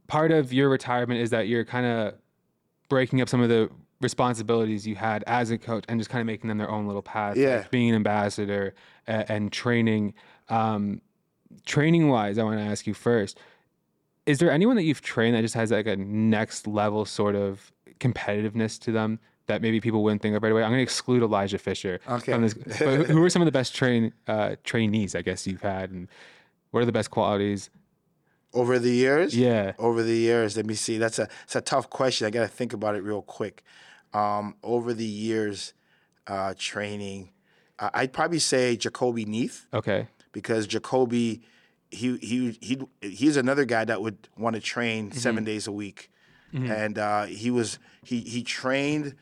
[0.08, 2.14] part of your retirement is that you're kind of
[2.88, 3.70] breaking up some of the
[4.02, 7.02] responsibilities you had as a coach and just kind of making them their own little
[7.02, 7.36] path.
[7.38, 7.58] Yeah.
[7.58, 8.74] Like being an ambassador
[9.08, 10.14] and, and training.
[10.50, 11.02] Um,
[11.66, 13.38] training wise, I want to ask you first:
[14.26, 17.72] Is there anyone that you've trained that just has like a next level sort of
[18.00, 19.20] competitiveness to them?
[19.48, 20.62] That maybe people wouldn't think of right away.
[20.62, 22.00] I'm going to exclude Elijah Fisher.
[22.08, 22.34] Okay.
[22.34, 25.62] From this, but who are some of the best train uh, trainees I guess you've
[25.64, 26.08] had, and
[26.72, 27.72] what are the best qualities?
[28.54, 29.74] Over the years, Yeah.
[29.78, 30.56] over the years.
[30.58, 30.98] Let me see.
[31.00, 32.26] That's a it's a tough question.
[32.28, 33.64] I got to think about it real quick.
[34.14, 35.74] Um, over the years,
[36.28, 37.30] uh, training,
[37.78, 40.08] uh, I'd probably say Jacoby Neath Okay.
[40.32, 41.42] because Jacoby,
[41.92, 46.10] he he he he's another guy that would want to train seven days a week,
[46.54, 49.16] and uh, he was he he trained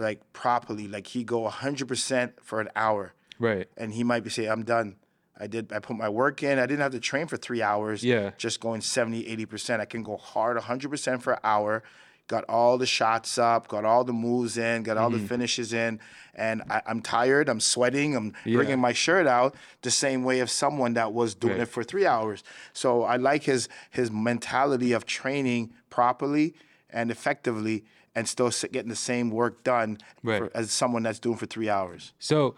[0.00, 0.88] like properly.
[0.88, 3.68] Like he go hundred percent for an hour Right.
[3.76, 4.96] and he might be saying, I'm done.
[5.38, 6.58] I did I put my work in.
[6.58, 8.02] I didn't have to train for three hours.
[8.04, 8.30] Yeah.
[8.38, 9.80] Just going 70, 80%.
[9.80, 11.82] I can go hard 100% for an hour.
[12.26, 15.22] Got all the shots up, got all the moves in, got all Mm-hmm.
[15.22, 16.00] the finishes in.
[16.34, 18.56] And I, I'm tired, I'm sweating, I'm Yeah.
[18.56, 21.62] bringing my shirt out the same way of someone that was doing Right.
[21.62, 22.42] it for three hours.
[22.72, 26.54] So I like his his mentality of training properly
[26.88, 27.84] and effectively
[28.14, 30.38] and still getting the same work done Right.
[30.38, 32.12] for, as someone that's doing for three hours.
[32.18, 32.54] So,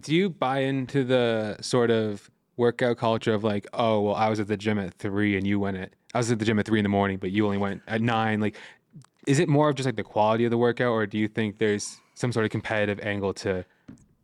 [0.00, 4.40] do you buy into the sort of workout culture of like, oh, well, I was
[4.40, 6.66] at the gym at three and you went at, I was at the gym at
[6.66, 8.40] three in the morning, but you only went at nine?
[8.40, 8.56] Like,
[9.26, 11.58] is it more of just like the quality of the workout, or do you think
[11.58, 13.64] there's some sort of competitive angle to?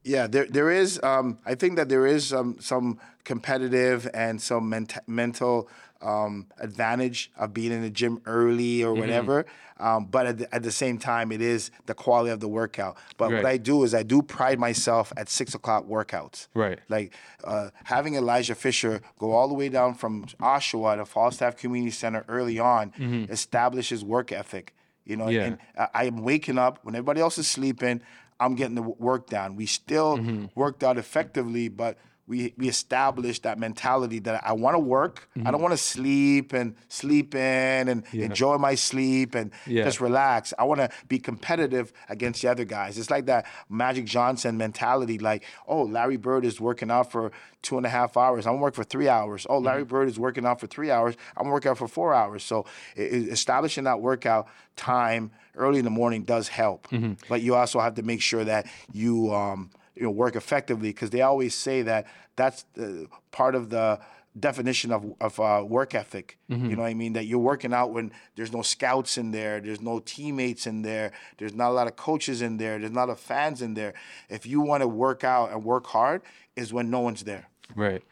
[0.04, 1.02] Yeah, there there is.
[1.02, 5.68] Um, I think that there is some some competitive and some ment- mental
[6.00, 9.44] um, advantage of being in the gym early or whatever.
[9.78, 12.98] Um, but at the, at the same time, it is the quality of the workout.
[13.16, 16.48] But what I do is I do pride myself at six o'clock workouts.
[16.54, 16.78] Right.
[16.90, 21.90] Like uh, having Elijah Fisher go all the way down from Oshawa to Falstaff Community
[21.90, 22.92] Center early on
[23.30, 24.74] establishes work ethic.
[25.04, 25.44] You know, Yeah.
[25.44, 28.00] and I, I'm waking up when everybody else is sleeping.
[28.38, 29.56] I'm getting the work done.
[29.56, 30.46] We still mm-hmm.
[30.54, 31.98] worked out effectively, but
[32.30, 35.28] we we establish that mentality that I want to work.
[35.36, 35.46] Mm-hmm.
[35.46, 39.84] I don't want to sleep and sleep in and enjoy my sleep and Yeah.
[39.84, 40.54] just relax.
[40.58, 42.96] I want to be competitive against the other guys.
[42.98, 45.18] It's like that Magic Johnson mentality.
[45.18, 48.46] Like, oh, Larry Bird is working out for two and a half hours.
[48.46, 49.46] I'm working for three hours.
[49.50, 51.16] Oh, Larry Bird is working out for three hours.
[51.36, 52.42] I'm working out for four hours.
[52.44, 52.64] So
[52.96, 56.86] establishing that workout time early in the morning does help.
[57.28, 61.10] But you also have to make sure that you um, you know work effectively because
[61.10, 64.00] they always say that that's the part of the
[64.38, 66.38] definition of of uh, work ethic.
[66.48, 67.12] You know what I mean?
[67.12, 71.12] That you're working out when there's no scouts in there, there's no teammates in there,
[71.38, 73.74] there's not a lot of coaches in there, there's not a lot of fans in
[73.74, 73.94] there.
[74.28, 76.22] If you want to work out and work hard,
[76.56, 77.48] is when no one's there.
[77.76, 78.02] Right.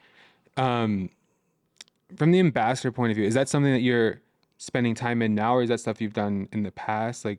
[0.57, 1.11] Um,
[2.17, 4.21] from the ambassador point of view, is that something that you're
[4.59, 7.25] spending time in now, or is that stuff you've done in the past?
[7.25, 7.39] Like,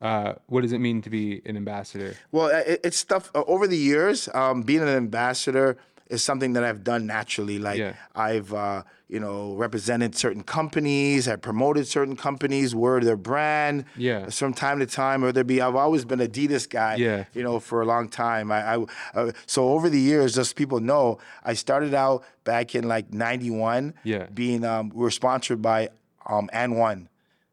[0.00, 2.16] uh, what does it mean to be an ambassador?
[2.30, 4.28] Well, it, it's stuff uh, over the years.
[4.32, 5.76] Um, being an ambassador
[6.08, 7.58] is something that I've done naturally.
[7.58, 7.94] Like Yeah.
[8.14, 11.28] I've, uh, you know, represented certain companies.
[11.28, 13.84] I promoted certain companies, word their brand.
[13.96, 14.28] Yeah.
[14.30, 15.60] From time to time, or there be.
[15.60, 16.96] I've always been Adidas guy.
[16.96, 17.24] Yeah.
[17.34, 18.52] You know, for a long time.
[18.52, 18.84] I, I
[19.14, 23.94] uh, so over the years, just people know, I started out back in like '91.
[24.04, 24.26] Yeah.
[24.32, 25.88] Being um, we were sponsored by
[26.26, 27.08] um, AND1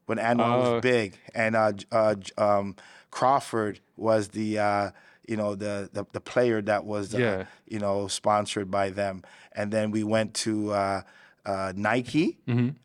[0.06, 0.58] when An One Oh.
[0.72, 2.76] was big, and uh, uh, um,
[3.10, 4.90] Crawford was the uh,
[5.28, 7.44] you know the, the the player that was uh, Yeah.
[7.66, 10.72] you know sponsored by them, and then we went to.
[10.72, 11.02] Uh,
[11.44, 12.38] uh, Nike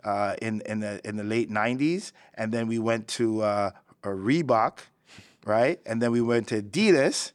[0.04, 3.72] uh, in in the in the late '90s, and then we went to uh,
[4.04, 4.78] Reebok,
[5.48, 5.80] right?
[5.84, 7.32] And then we went to Adidas,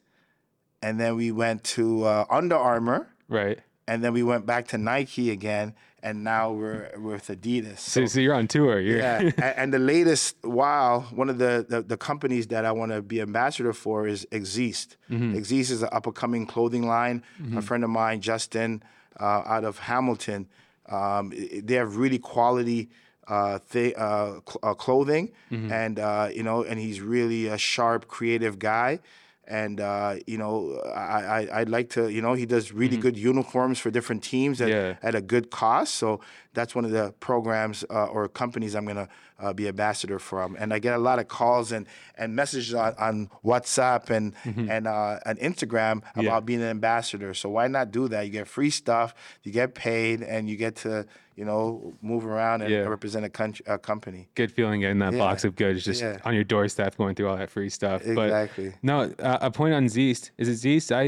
[0.81, 3.59] and then we went to uh, Under Armour, Right.
[3.89, 5.73] and then we went back to Nike again,
[6.07, 7.79] and now we're, we're with Adidas.
[7.79, 8.79] So, so you're on tour.
[8.79, 12.71] You're, Yeah, a- and the latest wow, one of the, the, the companies that I
[12.79, 14.97] want to be ambassador for is Exist.
[15.09, 17.17] Exist is an up and coming clothing line.
[17.57, 18.81] A friend of mine, Justin,
[19.19, 20.47] uh, out of Hamilton,
[20.89, 21.33] um,
[21.67, 22.89] they have really quality
[23.27, 28.07] uh, th- uh, cl- uh, clothing, and uh, you know, and he's really a sharp,
[28.07, 28.99] creative guy.
[29.47, 33.17] And uh, you know, I, I I'd like to, you know, he does really good
[33.17, 34.95] uniforms for different teams at, Yeah.
[35.01, 35.95] at a good cost.
[35.95, 36.19] So
[36.57, 39.07] that's one of the programs uh, or companies I'm gonna
[39.39, 40.55] uh, be ambassador from.
[40.59, 41.85] And I get a lot of calls and,
[42.17, 44.33] and messages on, on WhatsApp and
[44.69, 46.39] and uh, and Instagram about Yeah.
[46.39, 47.33] being an ambassador.
[47.35, 48.21] So why not do that?
[48.25, 52.63] You get free stuff, you get paid, and you get to you know move around
[52.63, 52.87] and Yeah.
[52.97, 54.27] represent a, country, a company.
[54.33, 56.17] good feeling getting that box of goods just Yeah.
[56.25, 58.01] on your doorstep, going through all that free stuff.
[58.03, 58.69] Exactly.
[58.69, 60.31] But no, uh, a point on Zeest.
[60.39, 60.87] Is it Zeest?
[60.91, 61.03] I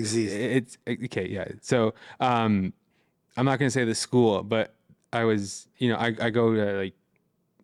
[0.00, 0.34] Exist.
[0.34, 1.26] It's okay.
[1.36, 1.48] Yeah.
[1.62, 2.74] So um,
[3.38, 4.74] I'm not gonna say the school, but
[5.12, 6.94] I was, you know, I, I go to like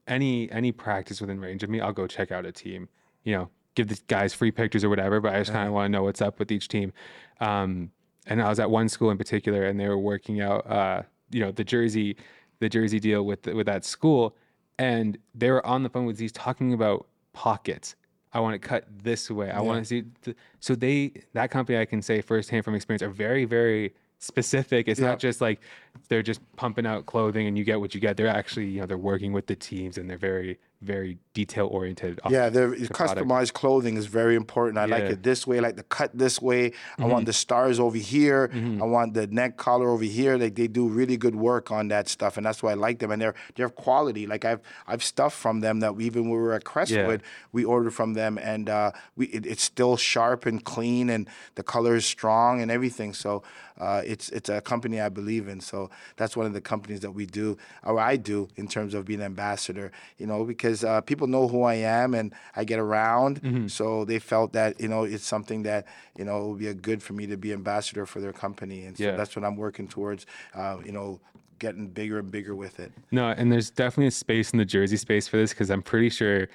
[0.06, 1.80] any any practice within range of me.
[1.80, 2.88] I'll go check out a team.
[3.24, 5.20] You know, give the guys free pictures or whatever.
[5.20, 6.92] But I just kind of want to know what's up with each team.
[7.40, 7.90] Um,
[8.26, 11.40] and I was at one school in particular, and they were working out, uh, you
[11.40, 12.16] know, the jersey,
[12.58, 14.36] the jersey deal with with that school,
[14.78, 17.94] and they were on the phone with these talking about pockets.
[18.32, 19.50] I want to cut this way.
[19.50, 20.02] I want to see.
[20.22, 23.94] Th- so they that company I can say firsthand from experience are very very
[24.26, 24.88] specific.
[24.88, 25.08] It's Yeah.
[25.08, 25.60] not just like
[26.08, 28.16] they're just pumping out clothing and you get what you get.
[28.16, 32.20] They're actually you know they're working with the teams and they're very very detail oriented.
[32.28, 33.20] Yeah, the product.
[33.20, 34.78] customized clothing is very important.
[34.78, 36.72] I like it this way, I like the cut this way.
[36.98, 38.50] I want the stars over here.
[38.54, 40.36] I want the neck collar over here.
[40.36, 43.10] Like they do really good work on that stuff, and that's why I like them.
[43.10, 44.26] And they're they're quality.
[44.26, 47.92] Like I've I've stuff from them that even when we were at Crestwood, we ordered
[47.92, 52.06] from them, and uh, we it, it's still sharp and clean, and the color is
[52.06, 53.14] strong and everything.
[53.14, 53.42] So
[53.78, 55.60] uh, it's it's a company I believe in.
[55.60, 59.04] So that's one of the companies that we do, or I do, in terms of
[59.04, 59.90] being an ambassador.
[60.18, 63.70] You know, because uh, people know who I am and I get around.
[63.70, 65.86] So they felt that you know it's something that
[66.18, 68.84] you know it would be a good for me to be ambassador for their company,
[68.86, 69.16] and so Yeah.
[69.16, 70.26] that's what I'm working towards.
[70.54, 71.20] Uh, you know,
[71.58, 72.92] getting bigger and bigger with it.
[73.10, 76.10] No, and there's definitely a space in the jersey space for this because I'm pretty
[76.10, 76.48] sure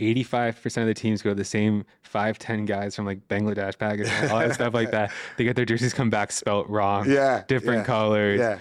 [0.00, 4.30] 85% of the teams go to the same five, 10 guys from like Bangladesh, Pakistan,
[4.30, 5.12] all that stuff like that.
[5.36, 7.08] They get their jerseys come back spelt wrong.
[7.10, 8.38] Yeah, Different yeah, colors.
[8.40, 8.58] yeah.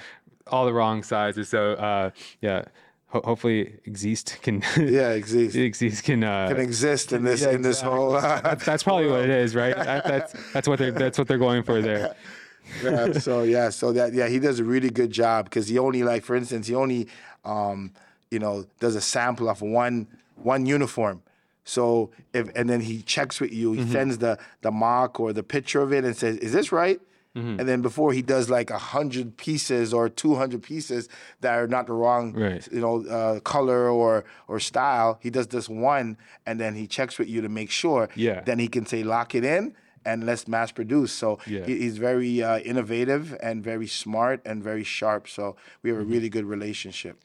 [0.48, 1.50] All the wrong sizes.
[1.50, 2.10] So, uh,
[2.42, 2.66] yeah,
[3.14, 5.56] ho- hopefully Exist can, Yeah, exist.
[5.56, 8.12] Exist can, uh, Can exist in this yeah, in this whole.
[8.14, 9.76] that's, that's probably what it is, right?
[9.90, 12.16] That, that's, that's what they're, that's what they're going for there.
[12.84, 16.04] yeah, so yeah, so that yeah, he does a really good job because he only
[16.04, 17.08] like for instance, he only
[17.46, 17.92] um,
[18.32, 21.22] you know does a sample of one one uniform.
[21.66, 23.92] So if and then he checks with you, he Mm-hmm.
[23.92, 27.00] sends the the mock or the picture of it and says, "Is this right?"
[27.36, 27.60] Mm-hmm.
[27.60, 31.10] And then before he does like a hundred pieces or two hundred pieces
[31.42, 32.68] that are not the wrong, Right.
[32.72, 37.18] you know, uh, color or or style, he does this one, and then he checks
[37.18, 38.08] with you to make sure.
[38.16, 38.42] Yeah.
[38.42, 41.12] Then he can say lock it in, and let's mass produce.
[41.12, 41.66] So Yeah.
[41.66, 45.28] he's very uh, innovative and very smart and very sharp.
[45.28, 47.18] So we have a really good relationship.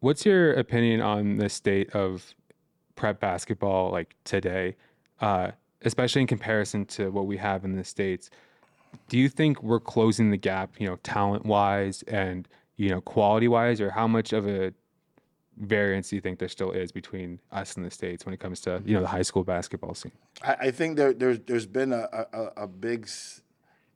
[0.00, 2.34] What's your opinion on the state of
[2.94, 4.76] prep basketball like today,
[5.22, 8.28] uh, especially in comparison to what we have in the states?
[9.08, 13.48] Do you think we're closing the gap, you know, talent wise and you know quality
[13.48, 14.72] wise, or how much of a
[15.56, 18.60] variance do you think there still is between us and the states when it comes
[18.60, 20.12] to you know the high school basketball scene?
[20.42, 23.42] I, I think there, there's there's been a, a, a big s-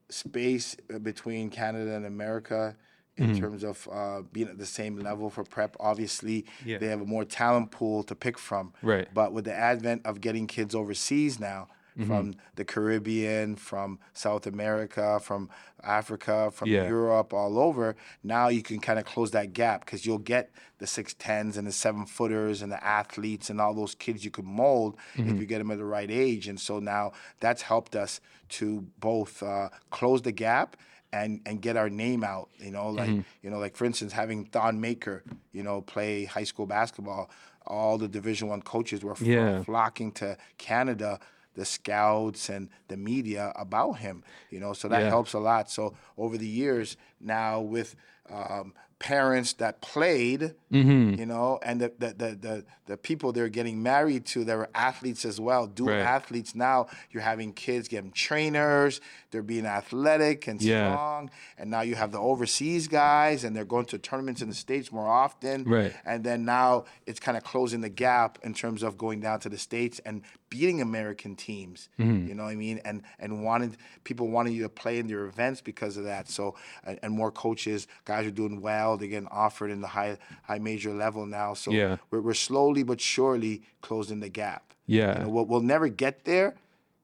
[0.09, 2.75] space between Canada and America
[3.17, 5.75] in terms of uh, being at the same level for prep.
[5.81, 6.77] Obviously, Yeah.
[6.77, 8.71] they have a more talent pool to pick from.
[8.81, 9.09] Right.
[9.13, 11.67] But with the advent of getting kids overseas now,
[12.05, 12.39] from mm-hmm.
[12.55, 15.49] the Caribbean, from South America, from
[15.83, 16.87] Africa, from Yeah.
[16.87, 20.87] Europe, all over, now you can kind of close that gap because you'll get the
[20.87, 24.45] six tens and the seven footers and the athletes and all those kids you could
[24.45, 25.37] mold if mm-hmm.
[25.37, 26.47] you get them at the right age.
[26.47, 30.77] And so now that's helped us to both uh, close the gap
[31.11, 32.49] and and get our name out.
[32.59, 33.21] You know, like mm-hmm.
[33.41, 37.29] you know, like for instance, having Thon Maker, you know, play high school basketball.
[37.67, 39.61] All the Division One coaches were Yeah.
[39.63, 41.19] flocking to Canada,
[41.59, 44.23] the scouts and the media about him.
[44.53, 45.09] You know, so that Yeah.
[45.09, 45.69] helps a lot.
[45.77, 45.83] So
[46.17, 47.89] over the years, now with
[48.31, 50.41] um, parents that played,
[50.71, 51.19] Mm-hmm.
[51.19, 54.69] you know, and the the, the the the people they're getting married to, they were
[54.75, 55.65] athletes as well.
[55.67, 56.01] Dual Right.
[56.17, 56.77] athletes now.
[57.11, 59.01] You're having kids getting trainers.
[59.31, 60.75] They're being athletic and Yeah.
[60.93, 61.31] strong.
[61.57, 64.91] And now you have the overseas guys, and they're going to tournaments in the states
[64.91, 65.63] more often.
[65.63, 65.93] Right.
[66.05, 69.49] And then now it's kind of closing the gap in terms of going down to
[69.49, 71.89] the states and beating American teams.
[71.99, 72.27] Mm-hmm.
[72.27, 72.81] You know what I mean?
[72.85, 76.29] And and wanted people wanted you to play in their events because of that.
[76.29, 78.97] So and, and more coaches, guys are doing well.
[78.97, 81.53] They're getting offered in the high high major level now.
[81.53, 81.97] So Yeah.
[82.11, 84.73] we're, we're slowly but surely closing the gap.
[84.85, 85.19] Yeah.
[85.19, 86.55] You know, we'll, we'll never get there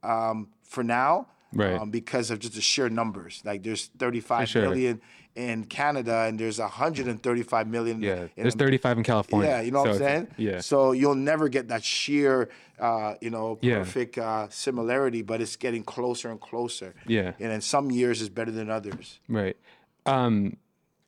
[0.04, 1.28] um, for now.
[1.54, 1.80] Right.
[1.80, 3.42] Um, because of just the sheer numbers.
[3.46, 4.62] Like there's 35 sure.
[4.64, 5.02] million
[5.36, 9.50] in Canada and there's 135 million Yeah, there's 35 in California.
[9.50, 10.28] yeah, you know what I'm saying?
[10.38, 13.80] Yeah, So you'll never get that sheer, uh, you know, Yeah.
[13.80, 16.96] perfect uh, similarity, but it's getting closer and closer.
[17.06, 17.34] Yeah.
[17.40, 19.20] And in some years is better than others.
[19.28, 19.58] right.
[20.06, 20.58] Um,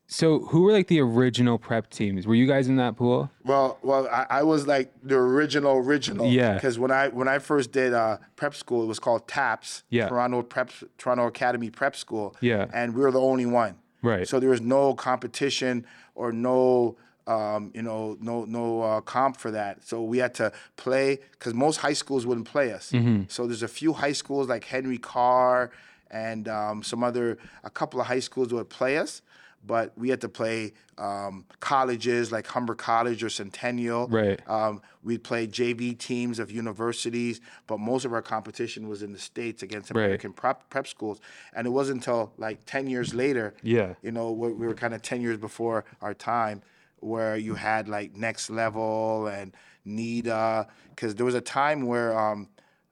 [0.10, 2.26] so who were like the original prep teams?
[2.26, 3.30] Were you guys in that pool?
[3.44, 6.28] Well, well, I, I was like the original, original.
[6.28, 6.54] Yeah.
[6.54, 9.84] Because when I when I first did uh, prep school, it was called TAPS.
[9.90, 10.08] Yeah.
[10.08, 12.36] Toronto Prep Toronto Academy Prep School.
[12.40, 12.68] Yeah.
[12.74, 13.76] And we were the only one.
[14.02, 14.28] Right.
[14.28, 16.98] So there was no competition or no.
[17.26, 19.86] Um, you know, no no uh, comp for that.
[19.86, 22.94] So we had to play because most high schools wouldn't play us.
[22.94, 23.24] Mm-hmm.
[23.28, 25.72] So there's a few high schools like Henry Carr
[26.10, 29.22] and um, some other a couple of high schools would play us,
[29.66, 34.08] but we had to play um, colleges like Humber College or Centennial.
[34.08, 34.40] Right.
[34.50, 39.20] Um, we'd play JV teams of universities, but most of our competition was in the
[39.20, 40.06] states against Right.
[40.06, 41.20] American prep, prep schools.
[41.54, 43.54] And it wasn't until like ten years later.
[43.62, 43.96] Yeah.
[44.02, 46.62] You know, we, we were kind of ten years before our time,
[47.00, 49.54] where you had like Next Level and
[49.86, 52.50] NEDA, because there was a time where um,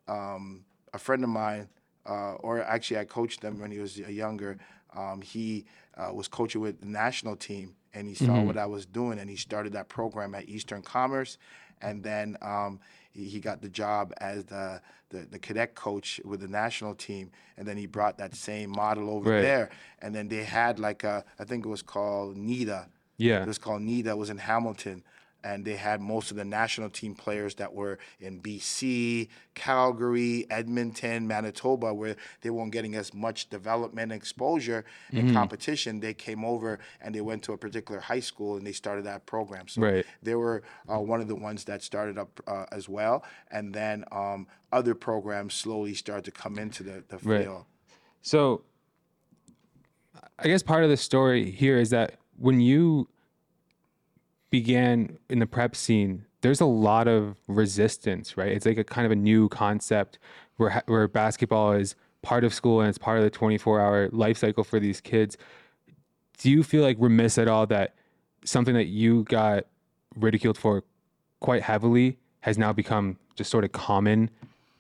[0.08, 1.69] um, a friend of mine,
[2.06, 4.58] uh, or actually I coached him when he was younger.
[4.95, 5.65] Um, he
[5.97, 9.29] uh, was coaching with the national team, and he saw what I was doing, and
[9.29, 11.38] he started that program at Eastern Commerce,
[11.81, 12.79] and then um,
[13.12, 17.31] he, he got the job as the, the the cadet coach with the national team,
[17.58, 19.41] and then he brought that same model over Right.
[19.41, 19.69] there,
[20.01, 22.88] and then they had like a I think it was called NEDA.
[23.17, 23.41] Yeah.
[23.43, 24.08] It was called NEDA.
[24.08, 25.03] It was in Hamilton.
[25.45, 31.27] And they had most of the national team players that were in BC, Calgary, Edmonton,
[31.27, 35.17] Manitoba, where they weren't getting as much development and exposure Mm-hmm.
[35.27, 35.99] and competition.
[35.99, 39.25] They came over and they went to a particular high school and they started that
[39.27, 39.67] program.
[39.67, 40.05] So Right.
[40.23, 43.23] they were uh, one of the ones that started up uh, as well.
[43.51, 47.43] And then um, other programs slowly started to come into the, the Right.
[47.43, 47.65] field.
[48.23, 48.63] So
[50.39, 53.08] I guess part of the story here is that when you
[54.49, 58.51] began in the prep scene, there's a lot of resistance, right?
[58.51, 60.19] It's like a kind of a new concept
[60.58, 64.63] where where basketball is part of school and it's part of the 24-hour life cycle
[64.63, 65.38] for these kids.
[66.39, 67.95] Do you feel like remiss at all that
[68.43, 69.65] something that you got
[70.15, 70.84] ridiculed for
[71.39, 74.29] quite heavily has now become just sort of common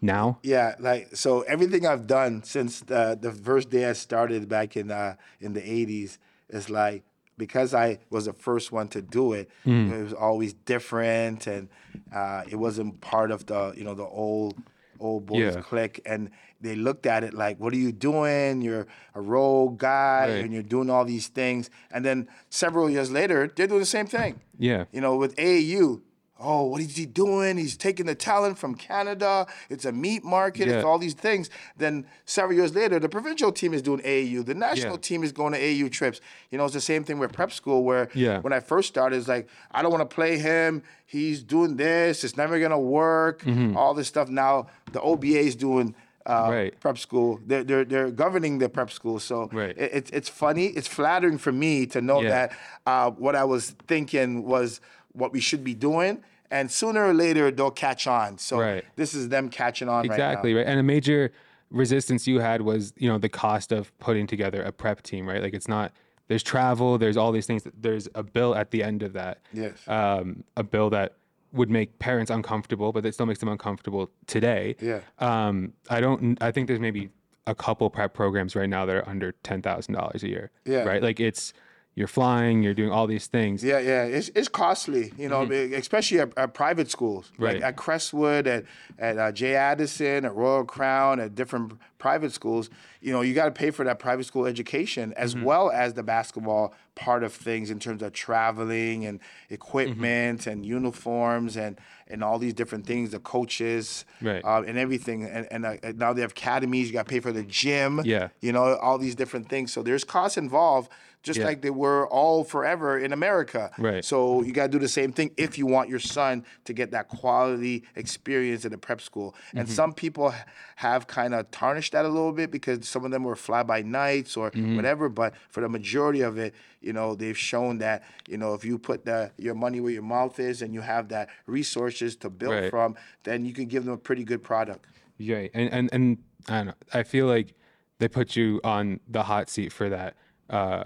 [0.01, 0.39] now?
[0.43, 4.91] Yeah, like so everything I've done since the the first day I started back in
[4.91, 6.17] uh, in the '80s
[6.49, 7.03] is like
[7.37, 9.49] because I was the first one to do it.
[9.65, 11.69] It was always different, and
[12.13, 14.55] uh, it wasn't part of the you know the old
[14.99, 15.61] old boys Yeah.
[15.61, 15.99] clique.
[16.05, 16.29] And
[16.61, 18.61] they looked at it like, "What are you doing?
[18.61, 20.43] You're a rogue guy, Right.
[20.45, 24.07] and you're doing all these things." And then several years later, they're doing the same
[24.07, 24.39] thing.
[24.57, 24.85] Yeah.
[24.93, 26.01] You know, with AAU,
[26.39, 27.57] oh, what is he doing?
[27.57, 29.47] He's taking the talent from Canada.
[29.69, 30.67] It's a meat market.
[30.67, 30.75] Yeah.
[30.75, 31.49] It's all these things.
[31.77, 34.45] Then several years later, the provincial team is doing AAU.
[34.45, 34.99] The national Yeah.
[35.01, 36.19] team is going to AAU trips.
[36.51, 38.39] You know, it's the same thing with prep school where Yeah.
[38.41, 40.83] when I first started, it's like, I don't want to play him.
[41.05, 42.23] He's doing this.
[42.23, 43.43] It's never going to work.
[43.75, 44.27] All this stuff.
[44.29, 45.95] Now the OBA is doing
[46.27, 46.51] uh, Mm-hmm.
[46.51, 46.79] Right.
[46.79, 47.39] prep school.
[47.45, 49.19] They're, they're, they're governing the prep school.
[49.19, 49.77] So Right.
[49.77, 50.65] it, it's, it's funny.
[50.65, 52.51] It's flattering for me to know that
[52.87, 54.81] uh, what I was thinking was
[55.15, 56.23] what we should be doing.
[56.51, 58.37] And sooner or later, they'll catch on.
[58.37, 58.85] So Right.
[58.95, 61.31] this is them catching on exactly right right and a major
[61.71, 65.41] resistance you had was you know the cost of putting together a prep team right
[65.41, 65.91] like it's not
[66.27, 69.75] there's travel there's all these things there's a bill at the end of that Yes.
[69.87, 71.15] um, a bill that
[71.51, 74.99] would make parents uncomfortable but it still makes them uncomfortable today Yeah.
[75.19, 77.09] um, i don't i think there's maybe
[77.47, 80.83] a couple prep programs right now that are under $10000 a year Yeah.
[80.83, 81.51] right like it's
[81.95, 85.43] you're flying you're doing all these things Yeah, yeah, it's, it's costly, you know,
[85.83, 87.43] especially at, at private schools, Mm-hmm.
[87.43, 87.55] Right.
[87.55, 88.65] like at Crestwood, at
[88.99, 89.55] at uh, J.
[89.55, 92.69] Addison, at Royal Crown, at different private schools.
[93.01, 95.45] You know, you got to pay for that private school education as Mm-hmm.
[95.45, 99.19] well as the basketball part of things in terms of traveling and
[99.49, 100.49] equipment Mm-hmm.
[100.49, 101.77] and uniforms and
[102.07, 104.43] and all these different things, the coaches, Right.
[104.45, 105.23] uh, and everything.
[105.23, 106.87] And, and uh, now they have academies.
[106.87, 108.01] You got to pay for the gym.
[108.05, 108.27] Yeah.
[108.41, 109.73] you know, all these different things.
[109.73, 110.89] So there's costs involved,
[111.25, 111.45] just Yeah.
[111.49, 113.71] like they were all forever in America.
[113.79, 114.05] Right.
[114.05, 116.91] So you got to do the same thing if you want your son to get
[116.91, 119.35] that quality experience in a prep school.
[119.53, 119.73] And Mm-hmm.
[119.75, 120.33] some people
[120.77, 123.81] have kind of tarnished that a little bit because some of them were fly by
[123.81, 124.75] nights or Mm-hmm.
[124.75, 125.09] whatever.
[125.09, 128.77] But for the majority of it, you know, they've shown that you know if you
[128.77, 132.53] put the your money where your mouth is and you have that resources to build
[132.53, 132.69] Right.
[132.69, 134.85] from, then you can give them a pretty good product.
[135.19, 135.49] Right.
[135.53, 136.17] And, and and
[136.47, 136.73] I don't know.
[136.93, 137.55] I feel like
[137.97, 140.15] they put you on the hot seat for that
[140.49, 140.83] uh,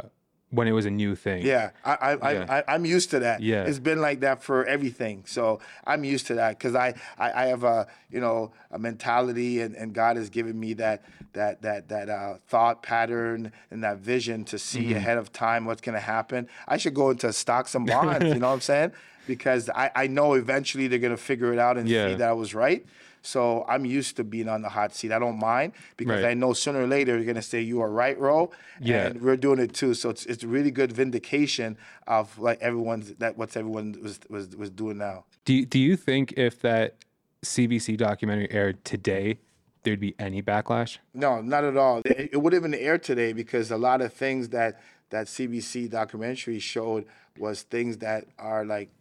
[0.51, 1.45] when it was a new thing.
[1.45, 2.45] Yeah, I, I, Yeah.
[2.67, 3.41] I, I'm used to that.
[3.41, 3.65] Yeah.
[3.65, 5.23] it's been like that for everything.
[5.27, 9.61] So I'm used to that because I, I, I have a, you know, a mentality,
[9.61, 13.97] and, and God has given me that, that, that, that uh, thought pattern and that
[13.99, 14.95] vision to see Mm-hmm.
[14.97, 16.47] ahead of time what's going to happen.
[16.67, 18.25] I should go into stocks and bonds.
[18.25, 18.91] you know what I'm saying?
[19.27, 22.07] Because I, I know eventually they're going to figure it out and Yeah.
[22.09, 22.85] see that I was right.
[23.21, 25.11] So I'm used to being on the hot seat.
[25.11, 26.31] I don't mind because Right.
[26.31, 28.51] I know sooner or later you're gonna say you are right, Ro.
[28.79, 29.07] Yeah.
[29.07, 29.93] And we're doing it too.
[29.93, 34.69] So it's it's really good vindication of like everyone's that what's everyone was was was
[34.69, 35.25] doing now.
[35.45, 36.95] Do you, do you think if that
[37.43, 39.39] CBC documentary aired today,
[39.83, 40.97] there'd be any backlash?
[41.13, 42.01] No, not at all.
[42.05, 45.89] It, it would have been aired today because a lot of things that that CBC
[45.89, 47.05] documentary showed
[47.37, 48.91] was things that are like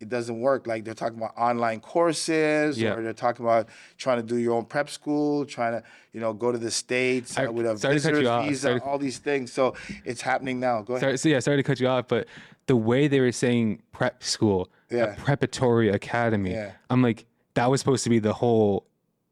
[0.00, 0.66] it doesn't work.
[0.66, 2.94] Like they're talking about online courses, Yeah.
[2.94, 5.82] or they're talking about trying to do your own prep school, trying to
[6.12, 8.48] you know go to the states I- uh, with a sorry to cut you visitor's
[8.48, 9.52] visa, all these things.
[9.52, 9.74] So
[10.04, 10.82] it's happening now.
[10.82, 11.02] Go ahead.
[11.02, 12.26] Sorry, so yeah, sorry to cut you off, but
[12.66, 15.04] the way they were saying prep school, Yeah.
[15.12, 16.72] a preparatory academy, Yeah.
[16.88, 18.86] I'm like, that was supposed to be the whole,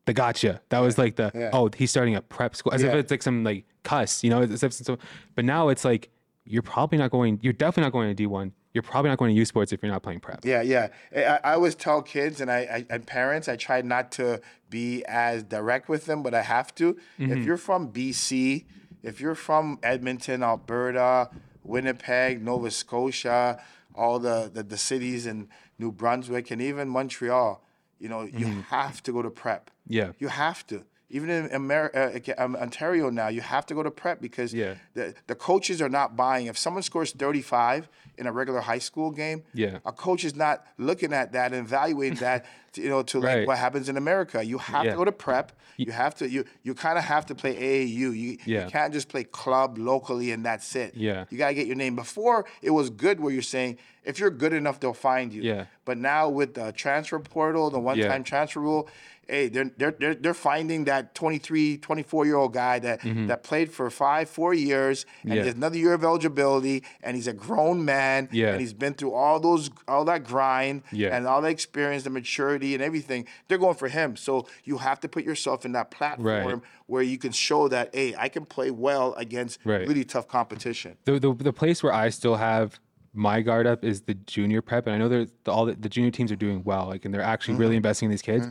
[0.07, 0.61] the gotcha.
[0.71, 3.45] That was like the, oh, he's starting a prep school, as if it's like some
[3.45, 4.99] like cuss, you know, as if so.
[5.35, 6.11] But now it's like,
[6.45, 8.53] you're probably not going, you're definitely not going to D1.
[8.79, 10.45] You're probably not going to U Sports if you're not playing prep.
[10.45, 10.87] Yeah, yeah.
[11.12, 15.05] I, I always tell kids and I, I and parents, I try not to be
[15.07, 16.97] as direct with them, but I have to.
[17.18, 17.43] If mm-hmm.
[17.43, 18.66] you're from BC,
[19.03, 21.31] if you're from Edmonton, Alberta,
[21.64, 23.61] Winnipeg, Nova Scotia,
[23.97, 25.49] all the, the, the cities in
[25.81, 27.64] New Brunswick and even Montreal,
[27.99, 28.61] you know, you mm-hmm.
[28.61, 29.72] have to go to prep.
[29.89, 30.12] Yeah.
[30.20, 30.85] You have to.
[31.11, 34.74] Even in America, uh, um, Ontario now, you have to go to prep because Yeah.
[34.92, 36.46] the, the coaches are not buying.
[36.48, 37.88] If someone scores 35
[38.18, 39.78] in a regular high school game, Yeah.
[39.86, 43.46] a coach is not looking at that and evaluating that, to, you know, to like
[43.46, 44.44] what happens in America.
[44.44, 44.90] You have Yeah.
[44.90, 45.52] to go to prep.
[45.78, 48.11] You have to you you kind of have to play AAU.
[48.14, 48.64] You, Yeah.
[48.64, 50.94] you can't just play club locally and that's it.
[50.94, 51.24] Yeah.
[51.30, 51.96] You gotta get your name.
[51.96, 55.40] Before it was good where you're saying if you're good enough, they'll find you.
[55.42, 55.66] Yeah.
[55.86, 58.88] But now with the transfer portal, the one-time transfer rule,
[59.29, 63.70] hey, they're they're they're, they're finding that 23, 24 year old guy that that played
[63.72, 65.45] for five, four years, and Mm-hmm.
[65.47, 65.53] Yeah.
[65.53, 68.53] another year of eligibility, and he's a grown man, Yeah.
[68.53, 71.14] and he's been through all those all that grind, Yeah.
[71.16, 73.26] and all the experience, the maturity, and everything.
[73.49, 74.16] They're going for him.
[74.16, 78.14] So you have to put yourself in that platform where you can show that, hey,
[78.18, 79.87] I can play well against Right.
[79.87, 80.97] really tough competition.
[81.05, 82.81] the, the the place where I still have
[83.14, 86.11] my guard up is the junior prep, and I know the, all the, the junior
[86.11, 88.47] teams are doing well, like, and they're actually really investing in these kids.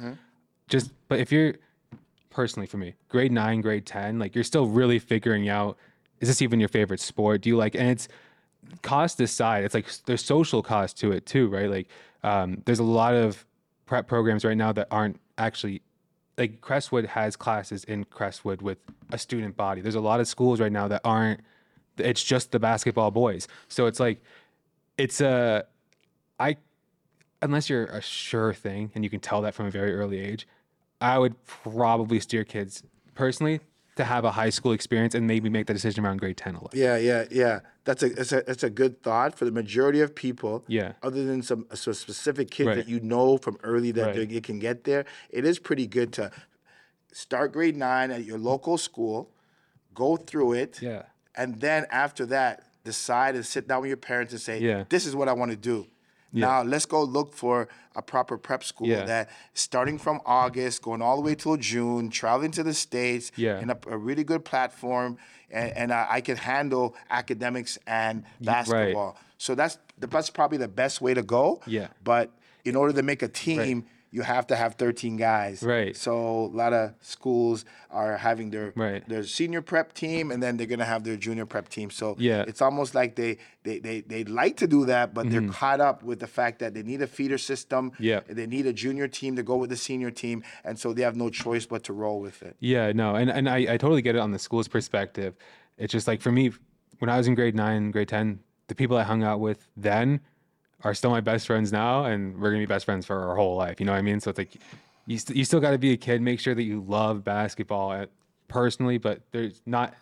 [0.67, 1.55] Just, but if you're
[2.29, 5.77] personally for me, grade nine, grade ten, like you're still really figuring out
[6.19, 7.41] is this even your favorite sport?
[7.41, 7.75] Do you like?
[7.75, 8.07] And it's
[8.81, 11.69] cost aside, it's like there's social cost to it too, right?
[11.69, 11.87] Like,
[12.23, 13.45] um, there's a lot of
[13.85, 15.81] prep programs right now that aren't actually
[16.37, 18.77] like Crestwood has classes in Crestwood with
[19.11, 19.81] a student body.
[19.81, 21.41] There's a lot of schools right now that aren't.
[21.97, 23.47] It's just the basketball boys.
[23.69, 24.21] So it's like,
[24.99, 25.65] it's a,
[26.39, 26.57] I,
[27.41, 30.47] unless you're a sure thing and you can tell that from a very early age,
[31.01, 32.83] I would probably steer kids
[33.15, 33.59] personally
[33.95, 36.69] to have a high school experience and maybe make the decision around grade 10, 11.
[36.79, 37.59] Yeah, yeah, yeah.
[37.83, 40.63] That's a that's a that's a good thought for the majority of people.
[40.67, 40.93] Yeah.
[41.01, 42.75] Other than some some specific kids Right.
[42.75, 44.29] that you know from early that Right.
[44.29, 46.31] they it can get there, it is pretty good to
[47.11, 49.31] start grade nine at your local school,
[49.93, 51.03] go through it, Yeah.
[51.35, 54.83] and then after that, decide and sit down with your parents and say, Yeah.
[54.89, 55.87] "This is what I want to do."
[56.41, 59.05] Now let's go look for a proper prep school Yeah.
[59.05, 63.59] that starting from August, going all the way till June, traveling to the states, Yeah.
[63.59, 65.17] in a, a really good platform,
[65.51, 69.17] and, and I, I can handle academics and basketball.
[69.37, 71.61] So that's that's probably the best way to go.
[71.65, 71.87] Yeah.
[72.03, 72.31] But
[72.65, 75.61] in order to make a team, you have to have 13 guys.
[75.63, 75.95] Right.
[75.95, 79.07] So a lot of schools are having their Right.
[79.07, 81.89] their senior prep team, and then they're gonna have their junior prep team.
[81.89, 82.45] So Yeah.
[82.47, 86.03] it's almost like they they they they like to do that, but they're caught up
[86.03, 87.91] with the fact that they need a feeder system.
[87.91, 88.03] Mm-hmm.
[88.03, 88.19] Yeah.
[88.27, 91.15] They need a junior team to go with the senior team, and so they have
[91.17, 92.55] no choice but to roll with it.
[92.59, 95.35] Yeah, no, and, and I, I totally get it on the school's perspective.
[95.77, 96.51] It's just like for me,
[96.99, 100.21] when I was in grade nine, grade 10, the people I hung out with then
[100.83, 103.55] are still my best friends now, and we're gonna be best friends for our whole
[103.55, 103.79] life.
[103.79, 104.19] You know what I mean?
[104.19, 104.55] So it's like
[105.05, 106.21] you, st- you still got to be a kid.
[106.21, 108.05] Make sure that you love basketball uh,
[108.47, 109.93] personally, but there's not,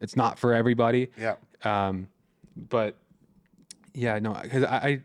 [0.00, 1.10] it's not for everybody.
[1.18, 1.34] Yeah.
[1.64, 2.08] Um,
[2.70, 2.96] but
[3.94, 5.00] yeah, no, because I, I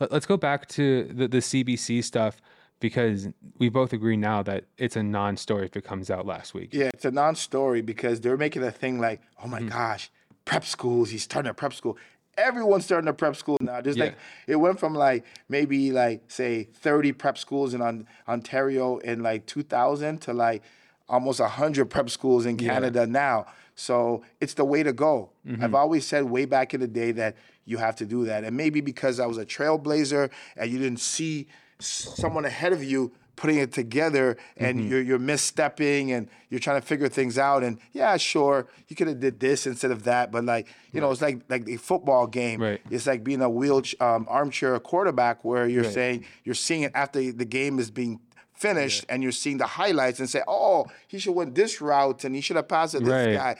[0.00, 2.40] let, us go back to the, the CBC stuff
[2.80, 6.70] because we both agree now that it's a non-story if it comes out last week.
[6.72, 9.50] Yeah, it's a non-story because they're making a thing like, oh Mm-hmm.
[9.50, 10.10] my gosh,
[10.44, 11.10] prep schools.
[11.10, 11.96] He's starting a prep school.
[12.36, 13.80] Everyone's starting a prep school now.
[13.80, 14.16] Just like
[14.46, 19.46] it went from like maybe like say 30 prep schools in on, Ontario in like
[19.46, 20.62] 2000 to like
[21.08, 23.46] almost 100 prep schools in Canada now.
[23.76, 25.30] So it's the way to go.
[25.46, 25.64] Mm-hmm.
[25.64, 28.44] I've always said way back in the day that you have to do that.
[28.44, 31.48] And maybe because I was a trailblazer and you didn't see
[31.80, 34.88] someone ahead of you putting it together and Mm-hmm.
[34.90, 39.08] you're, you're misstepping and you're trying to figure things out and yeah sure you could
[39.08, 42.26] have did this instead of that but like you know it's like like the football
[42.26, 42.80] game Right.
[42.90, 45.92] it's like being a wheel um, armchair quarterback where you're Right.
[45.92, 48.20] saying you're seeing it after the game is being
[48.54, 52.34] finished and you're seeing the highlights and say oh he should went this route and
[52.34, 53.34] he should have passed it this Right.
[53.34, 53.56] guy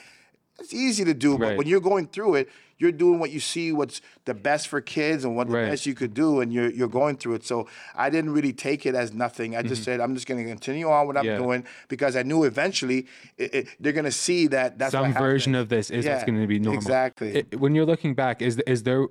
[0.60, 1.58] it's easy to do but Right.
[1.58, 2.48] when you're going through it
[2.84, 5.70] you're doing what you see what's the best for kids and what the Right.
[5.70, 7.66] best you could do and you're you're going through it so
[8.04, 10.88] i didn't really take it as nothing i just said i'm just going to continue
[10.90, 11.40] on what i'm Mm-hmm.
[11.40, 11.44] Yeah.
[11.46, 13.06] doing because i knew eventually
[13.38, 16.40] it, it, they're going to see that that's Some version of this is Yeah, going
[16.40, 16.80] to be normal.
[16.82, 17.30] exactly.
[17.38, 19.06] It- when you're looking back, is is there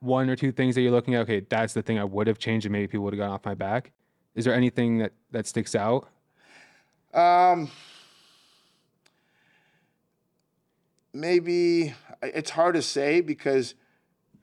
[0.00, 1.20] one or two things that you're looking at?
[1.22, 3.44] Okay, that's the thing I would have changed, and maybe people would have gone off
[3.52, 3.82] my back.
[4.34, 6.02] Is there anything that that sticks out?
[7.14, 7.70] Um,
[11.12, 13.74] maybe it's hard to say because,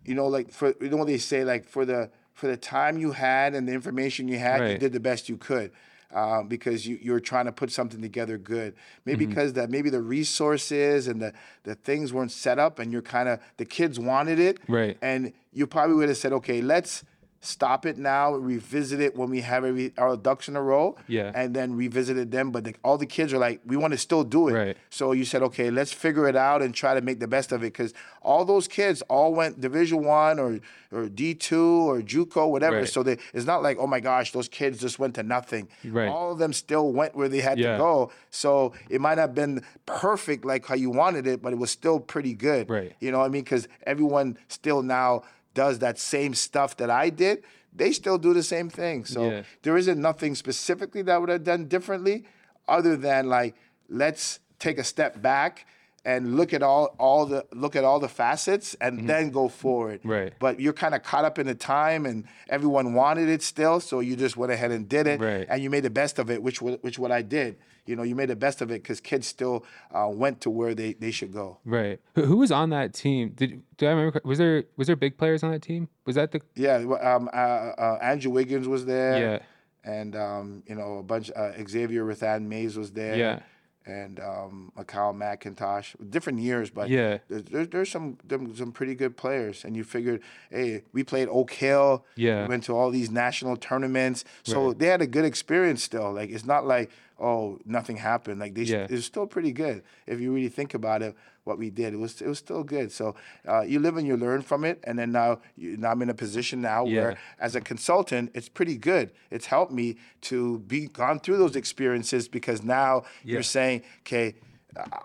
[0.06, 2.98] you know, like for you know what they say, like for the for the time
[2.98, 5.72] you had and the information you had, you did the best you could.
[6.16, 8.76] Um, because you, you're trying to put something together good.
[9.04, 9.30] Maybe Mm-hmm.
[9.30, 13.28] because that maybe the resources and the, the things weren't set up and you're kind
[13.28, 14.60] of the kids wanted it.
[14.68, 14.96] Right.
[15.02, 17.04] And you probably would have said, okay, let's
[17.46, 20.96] stop it now, revisit it when we have every, our ducks in a row.
[21.08, 21.32] Yeah.
[21.36, 22.52] And then revisit it then.
[22.52, 24.54] But the, all the kids are like, we want to still do it.
[24.54, 24.78] Right.
[24.90, 27.62] So you said, okay, let's figure it out and try to make the best of
[27.62, 30.60] it because all those kids all went Division One or
[30.92, 32.78] or D two or JUCO, whatever.
[32.78, 32.88] Right.
[32.88, 35.68] So they, it's not like, oh my gosh, those kids just went to nothing.
[35.84, 36.08] Right.
[36.08, 37.74] All of them still went where they had Yeah.
[37.74, 38.12] to go.
[38.30, 41.72] So it might not have been perfect like how you wanted it, but it was
[41.72, 42.70] still pretty good.
[42.70, 42.94] Right.
[43.00, 43.44] You know what I mean?
[43.44, 45.24] Because everyone still now
[45.54, 47.44] does that same stuff that I did.
[47.76, 49.06] They still do the same thing.
[49.06, 49.44] So Yeah.
[49.64, 52.26] there isn't nothing specifically that I would have done differently,
[52.68, 53.56] other than like
[53.90, 55.66] let's take a step back
[56.06, 60.00] and look at all all the look at all the facets and then go forward.
[60.02, 60.10] Mm-hmm.
[60.12, 60.34] Right.
[60.40, 64.02] But you're kind of caught up in the time, and everyone wanted it still, so
[64.02, 65.48] you just went ahead and did it, Right.
[65.50, 67.58] and you made the best of it, which which what I did.
[67.86, 70.74] You know, you made the best of it because kids still uh, went to where
[70.74, 71.60] they, they should go.
[71.66, 72.00] Right.
[72.16, 73.32] Who, who was on that team?
[73.36, 74.22] Did do I remember?
[74.24, 75.90] Was there was there big players on that team?
[76.06, 79.20] Was that the Yeah, um, uh, uh, Andrew Wiggins was there.
[79.20, 79.40] Yeah.
[79.84, 81.30] And um, you know a bunch.
[81.36, 83.18] Uh, Xavier Rathan-Mayes was there.
[83.18, 83.40] Yeah.
[83.86, 87.18] And um, Macau McIntosh, different years, but Yeah.
[87.28, 89.66] there's, there's, there's some them, some pretty good players.
[89.66, 92.06] And you figured, hey, we played Oak Hill.
[92.16, 92.44] Yeah.
[92.44, 96.14] We went to all these national tournaments, so they had a good experience still.
[96.14, 98.40] Like it's not like oh nothing happened.
[98.40, 98.88] Like they, Yeah.
[98.90, 101.16] it's still pretty good if you really think about it.
[101.44, 102.92] What we did, it was it was still good.
[102.92, 103.16] So
[103.48, 106.10] uh, you live and you learn from it, and then now you, now I'm in
[106.10, 107.02] a position now Yeah.
[107.02, 109.12] where as a consultant, it's pretty good.
[109.30, 113.34] It's helped me to be gone through those experiences because now Yeah.
[113.34, 114.36] you're saying, okay,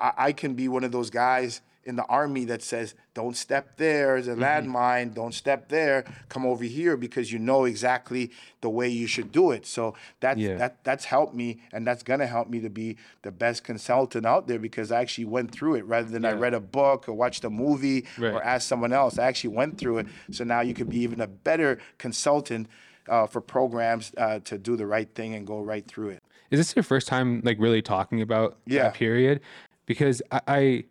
[0.01, 3.77] I, I can be one of those guys in the army that says, "Don't step
[3.79, 4.21] there.
[4.21, 5.15] There's a landmine.
[5.15, 6.05] Don't step there.
[6.29, 9.65] Come over here," because you know exactly the way you should do it.
[9.65, 10.57] So that's Yeah.
[10.57, 14.47] that that's helped me, and that's gonna help me to be the best consultant out
[14.49, 17.45] there because I actually went through it rather than I read a book or watched
[17.45, 18.33] a movie Right.
[18.35, 19.19] or asked someone else.
[19.19, 20.07] I actually went through it.
[20.31, 22.69] So now you could be even a better consultant
[23.09, 26.23] uh, for programs uh, to do the right thing and go right through it.
[26.51, 28.83] Is this your first time like really talking about Yeah.
[28.85, 29.41] that period?
[29.87, 30.85] Because I, I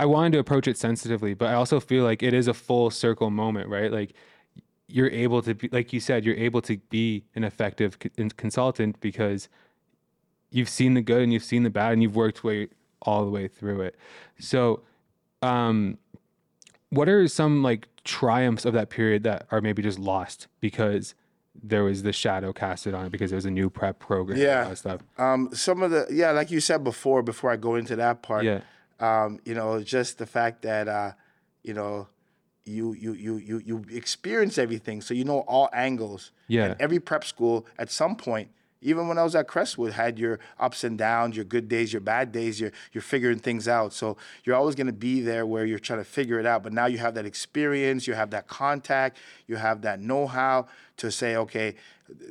[0.00, 2.90] I wanted to approach it sensitively, but I also feel like it is a full
[2.90, 3.92] circle moment, right?
[3.92, 4.14] Like
[4.88, 7.98] you're able to be like you said, you're able to be an effective
[8.38, 9.50] consultant because
[10.50, 12.68] you've seen the good and you've seen the bad and you've worked way
[13.02, 13.94] all the way through it.
[14.38, 14.80] So
[15.42, 15.98] um
[16.88, 21.14] what are some like triumphs of that period that are maybe just lost because
[21.62, 24.42] there was the shadow casted on it because there was a new prep program and
[24.42, 24.72] Yeah.
[24.74, 25.02] stuff.
[25.18, 28.44] Um, some of the yeah, like you said before, before I go into that part,
[28.44, 28.60] Yeah.
[29.00, 31.12] Um, you know, just the fact that uh,
[31.62, 32.08] you know,
[32.64, 36.32] you you you you you experience everything, so you know all angles.
[36.48, 36.66] Yeah.
[36.66, 38.50] And every prep school at some point,
[38.82, 42.00] even when I was at Crestwood, had your ups and downs, your good days, your
[42.00, 42.58] bad days.
[42.60, 43.92] You're you're figuring things out.
[43.92, 46.62] So you're always going to be there where you're trying to figure it out.
[46.62, 50.66] But now you have that experience, you have that contact, you have that know-how
[50.98, 51.74] to say, okay,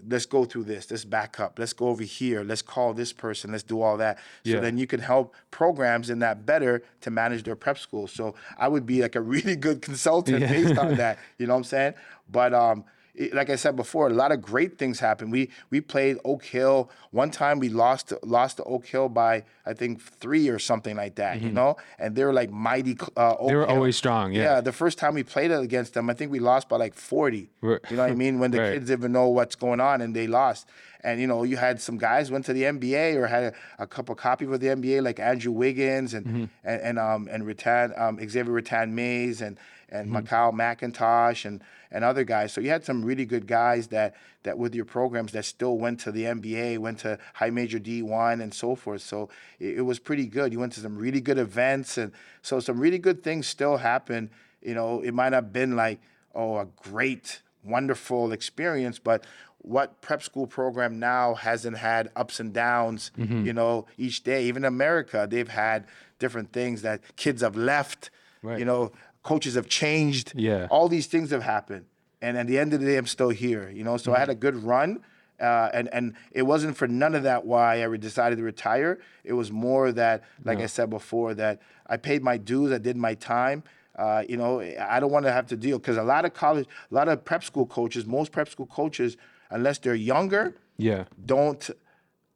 [0.08, 0.90] let's go through this.
[0.92, 1.58] Let's back up.
[1.58, 2.44] Let's go over here.
[2.44, 3.52] Let's call this person.
[3.52, 4.18] Let's do all that.
[4.44, 4.60] So Yeah.
[4.60, 8.08] then you can help programs in that better to manage their prep school.
[8.08, 11.18] So I would be like a really good consultant based on that.
[11.38, 11.94] You know what I'm saying?
[12.32, 12.84] But um,
[13.16, 15.32] it- like I said before, a lot of great things happened.
[15.32, 17.60] We we played Oak Hill one time.
[17.60, 21.42] We lost lost to Oak Hill by I think three or something like that.
[21.42, 22.98] You know, and they were like mighty.
[23.18, 23.48] Uh, Oak Mm-hmm.
[23.48, 23.76] They were Hill.
[23.76, 24.34] always strong.
[24.34, 24.44] Yeah.
[24.44, 27.50] Yeah, the first time we played against them, I think we lost by like 40.
[27.62, 27.80] Right.
[27.90, 28.40] You know what I mean?
[28.40, 28.74] When the Right.
[28.74, 30.68] kids didn't even know what's going on and they lost.
[31.02, 33.54] And, you know, you had some guys went to the NBA or had a,
[33.84, 36.44] a couple copy of the NBA, like Andrew Wiggins and Mm-hmm.
[36.66, 39.58] and, and um and Rathan, um, Xavier Rathan-Mayes and
[39.92, 40.18] and Mm-hmm.
[40.34, 41.62] Macau McIntosh and
[41.92, 42.54] and other guys.
[42.54, 46.00] So you had some really good guys that that with your programs that still went
[46.02, 49.02] to the NBA, went to high major D1 and so forth.
[49.02, 49.30] So
[49.60, 50.54] it, it was pretty good.
[50.54, 52.12] You went to some really good events and
[52.42, 54.30] so some really good things still happen.
[54.62, 56.00] You know, it might have been like,
[56.36, 59.26] oh, a great, wonderful experience, but
[59.62, 63.46] what prep school program now hasn't had ups and downs, Mm-hmm.
[63.46, 64.46] you know, each day.
[64.46, 65.86] Even America, they've had
[66.20, 68.10] different things that kids have left,
[68.42, 68.58] Right.
[68.60, 68.92] you know,
[69.24, 70.34] coaches have changed.
[70.36, 70.68] Yeah.
[70.70, 71.86] All these things have happened.
[72.22, 73.98] And at the end of the day, I'm still here, you know.
[73.98, 75.02] So I had a good run.
[75.40, 79.00] Uh, and and it wasn't for none of that why I decided to retire.
[79.24, 82.98] It was more that, like I said before, that I paid my dues, I did
[82.98, 83.64] my time.
[83.98, 86.68] Uh, you know, I don't want to have to deal because a lot of college,
[86.92, 89.16] a lot of prep school coaches, most prep school coaches,
[89.50, 91.06] unless they're younger, Yeah.
[91.26, 91.70] don't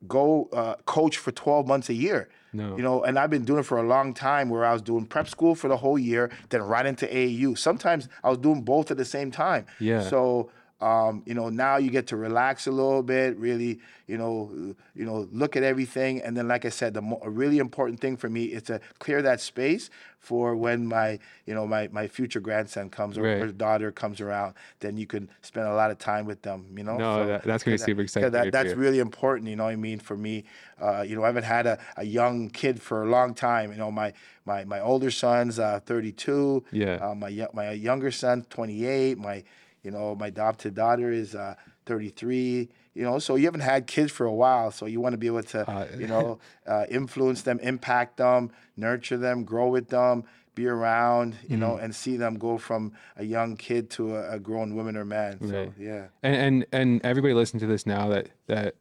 [0.08, 2.30] go uh, coach for 12 months a year.
[2.54, 2.78] No.
[2.78, 5.06] You know, and I've been doing it for a long time where I was doing
[5.06, 7.58] prep school for the whole year, then right into AAU.
[7.58, 9.66] Sometimes I was doing both at the same time.
[9.80, 10.02] Yeah.
[10.02, 10.52] So,
[10.84, 14.36] um, you know, now you get to relax a little bit, really, you know,
[14.96, 18.00] you know, look at everything, and then, like I said, the mo- a really important
[18.02, 22.08] thing for me is to clear that space for when my, you know, my my
[22.08, 23.42] future grandson comes or, Right.
[23.42, 24.56] or daughter comes around.
[24.80, 26.66] Then you can spend a lot of time with them.
[26.78, 26.98] You know.
[26.98, 29.50] No, that- that's gonna be 'cause super exciting That, that's really important.
[29.50, 30.00] You know what I mean?
[30.00, 30.44] For me,
[30.82, 33.72] uh, you know, I haven't had a, a young kid for a long time.
[33.72, 34.12] You know, my
[34.46, 36.64] my my older son's uh, 32.
[36.72, 36.96] Yeah.
[36.96, 39.18] Uh, my my younger son's 28.
[39.18, 39.44] My
[39.84, 41.56] you know my adopted daughter is uh,
[41.86, 42.70] 33.
[42.96, 45.26] You know, so you haven't had kids for a while, so you want to be
[45.26, 50.24] able to, Uh, you know, uh, influence them, impact them, nurture them, grow with them,
[50.54, 51.86] be around, you know, Mm-hmm.
[51.86, 55.40] and see them go from a young kid to a, a grown woman or man.
[55.48, 55.72] So Right.
[55.80, 56.08] yeah.
[56.22, 58.76] And and and everybody listen to this now that that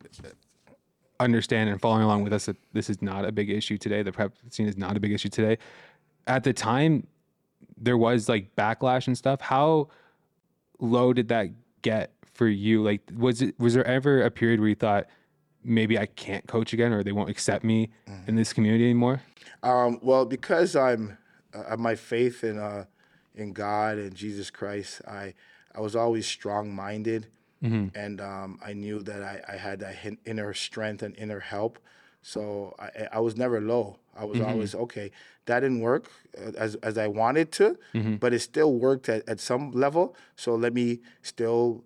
[1.21, 4.03] understand and following along with us that this is not a big issue today.
[4.03, 5.59] The prep scene is not a big issue today.
[6.27, 7.07] At the time,
[7.79, 9.41] there was like backlash and stuff.
[9.41, 9.89] How
[10.79, 11.51] low did that
[11.83, 12.83] get for you?
[12.83, 15.07] Like, was it was there ever a period where you thought
[15.65, 17.91] maybe I can't coach again, or they won't accept me
[18.27, 19.23] in this community anymore?
[19.63, 21.19] Um, well, because I'm
[21.55, 22.87] uh, my faith in uh,
[23.35, 25.35] in God and Jesus Christ, I
[25.75, 27.29] I was always strong minded,
[27.95, 29.95] and um, I knew that I, I had that
[30.25, 31.79] inner strength and inner help.
[32.23, 33.99] So I, I was never low.
[34.17, 35.11] I was always okay.
[35.47, 37.77] That didn't work uh, as as I wanted to,
[38.21, 40.15] but it still worked at, at some level.
[40.37, 41.83] So let me still,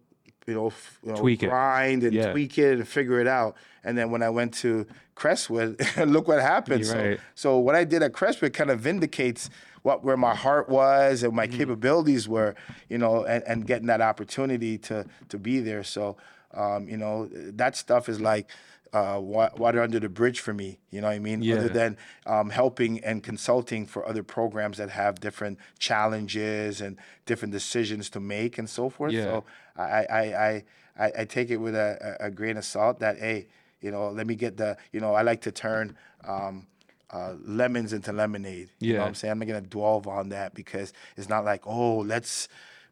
[0.46, 1.48] you know, f- you know Tweak it.
[1.48, 2.32] grind and Yeah.
[2.32, 3.56] tweak it and figure it out.
[3.84, 6.80] And then when I went to Crestwood, look what happened.
[6.84, 7.20] You're so, right.
[7.34, 9.48] so what I did at Crestwood kind of vindicates
[9.82, 11.36] what where my heart was and Mm-hmm.
[11.36, 12.54] my capabilities were,
[12.90, 15.84] you know, and, and getting that opportunity to to be there.
[15.84, 16.16] So,
[16.52, 18.50] um, you know, that stuff is like
[18.96, 20.78] uh, wa- water under the bridge for me.
[20.90, 21.42] You know what I mean?
[21.42, 21.56] Yeah.
[21.56, 27.52] Other than um, helping and consulting for other programs that have different challenges and different
[27.52, 29.12] decisions to make and so forth.
[29.12, 29.24] Yeah.
[29.24, 29.44] So
[29.76, 30.62] I, I,
[30.98, 33.48] I, I, take it with a, a grain of salt that, hey,
[33.82, 35.94] you know, let me get the, you know, I like to turn
[36.26, 36.66] um,
[37.10, 38.70] uh, lemons into lemonade.
[38.80, 39.32] You know what I'm saying?
[39.32, 42.48] I'm not going to dwell on that because it's not like, oh, let's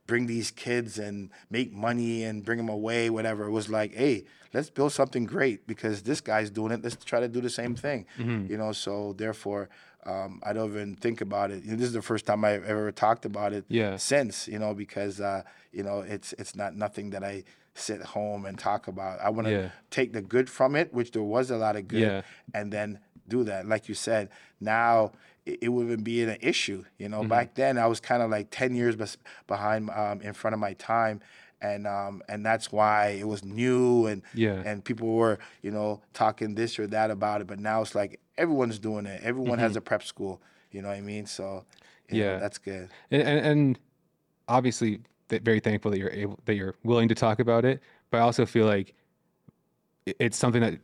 [0.07, 3.47] bring these kids and make money and bring them away, whatever.
[3.47, 6.83] It was like, hey, let's build something great because this guy's doing it.
[6.83, 8.07] Let's try to do the same thing.
[8.19, 8.51] Mm-hmm.
[8.51, 9.69] You know, so therefore,
[10.07, 11.65] um, I don't even think about it.
[11.65, 13.97] You know, this is the first time I've ever talked about it Yeah.
[13.97, 15.43] since, you know, because uh,
[15.73, 17.45] you know, it's it's not nothing that I
[17.75, 19.19] sit home and talk about.
[19.21, 19.69] I want to Yeah.
[19.91, 22.23] take the good from it, which there was a lot of good, Yeah.
[22.55, 23.67] and then do that.
[23.67, 24.29] Like you said,
[24.61, 25.13] now
[25.47, 26.85] it, it wouldn't be an issue.
[26.99, 27.23] You Mm-hmm.
[27.23, 29.17] know, back then I was kind of like ten years bes-
[29.49, 31.21] behind, um, in front of my time,
[31.63, 34.63] and um, and that's why it was new and Yeah.
[34.65, 37.47] and people were you know talking this or that about it.
[37.47, 39.21] But now it's like everyone's doing it.
[39.23, 40.41] Everyone has a prep school.
[40.71, 41.27] You know what I mean?
[41.27, 41.63] So you know,
[42.07, 42.17] Mm-hmm.
[42.17, 42.39] Yeah.
[42.39, 42.91] that's good.
[43.11, 43.79] and, and, and
[44.47, 45.01] obviously
[45.31, 47.81] very thankful that you're able that you're willing to talk about it
[48.11, 48.95] but i also feel like
[50.05, 50.75] it's something that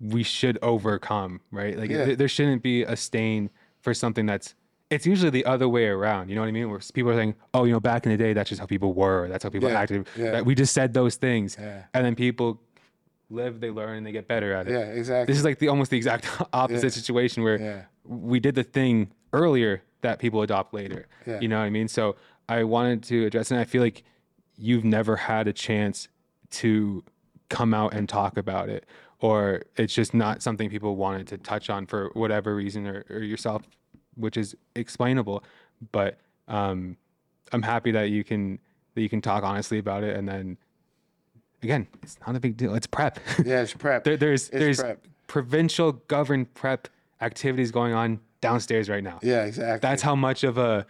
[0.00, 2.04] we should overcome right like Yeah.
[2.04, 3.50] th- there shouldn't be a stain
[3.80, 4.54] for something that's
[4.90, 7.34] it's usually the other way around you know what i mean where people are saying
[7.54, 9.68] oh you know back in the day that's just how people were that's how people
[9.70, 10.30] Yeah, acted yeah.
[10.32, 11.84] that we just said those things Yeah.
[11.94, 12.60] and then people
[13.30, 15.26] live they learn and they get better at it Yeah, exactly.
[15.32, 19.82] this is like the almost the exact opposite situation where we did the thing earlier
[20.02, 21.06] that people adopt later.
[21.26, 21.38] Yeah.
[21.40, 21.86] You know what I mean?
[21.86, 22.16] So
[22.48, 24.02] I wanted to address, and I feel like
[24.56, 26.08] you've never had a chance
[26.52, 27.04] to
[27.50, 28.86] come out and talk about it,
[29.20, 33.18] or it's just not something people wanted to touch on for whatever reason, or, or
[33.18, 33.62] yourself,
[34.20, 35.42] which is explainable.
[35.92, 36.18] But
[36.48, 36.96] um,
[37.52, 38.58] I'm happy that you can
[38.94, 40.56] that you can talk honestly about it, and then
[41.62, 42.74] again, it's not a big deal.
[42.74, 43.18] It's prep.
[43.44, 44.04] yeah, it's prep.
[44.04, 45.06] There, there's It's there's prep.
[45.26, 46.88] provincial governed prep
[47.20, 49.18] activities going on downstairs right now.
[49.22, 49.86] Yeah, exactly.
[49.86, 50.86] That's how much of a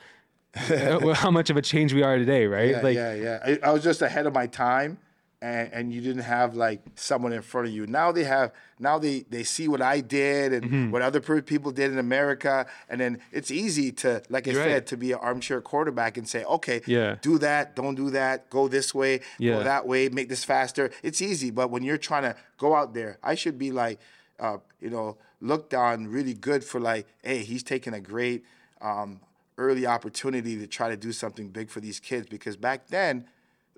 [0.55, 2.70] how much of a change we are today, right?
[2.70, 3.39] yeah, like yeah, yeah.
[3.45, 4.99] I, I was just ahead of my time,
[5.43, 7.86] and, and you didn't have like someone in front of you.
[7.86, 8.53] Now they have.
[8.78, 10.91] Now they they see what I did and Mm-hmm.
[10.91, 14.72] what other people did in America, and then it's easy to, like I You're said,
[14.72, 14.86] right.
[14.86, 17.16] to be an armchair quarterback and say, okay, Yeah.
[17.20, 19.55] do that, don't do that, go this way, Yeah.
[19.59, 20.91] go that way, make this faster.
[21.03, 23.99] It's easy, but when you're trying to go out there, I should be like,
[24.38, 28.45] uh, you know, looked on really good for like, hey, he's taking a great.
[28.80, 29.20] Um,
[29.59, 33.26] early opportunity to try to do something big for these kids because back then,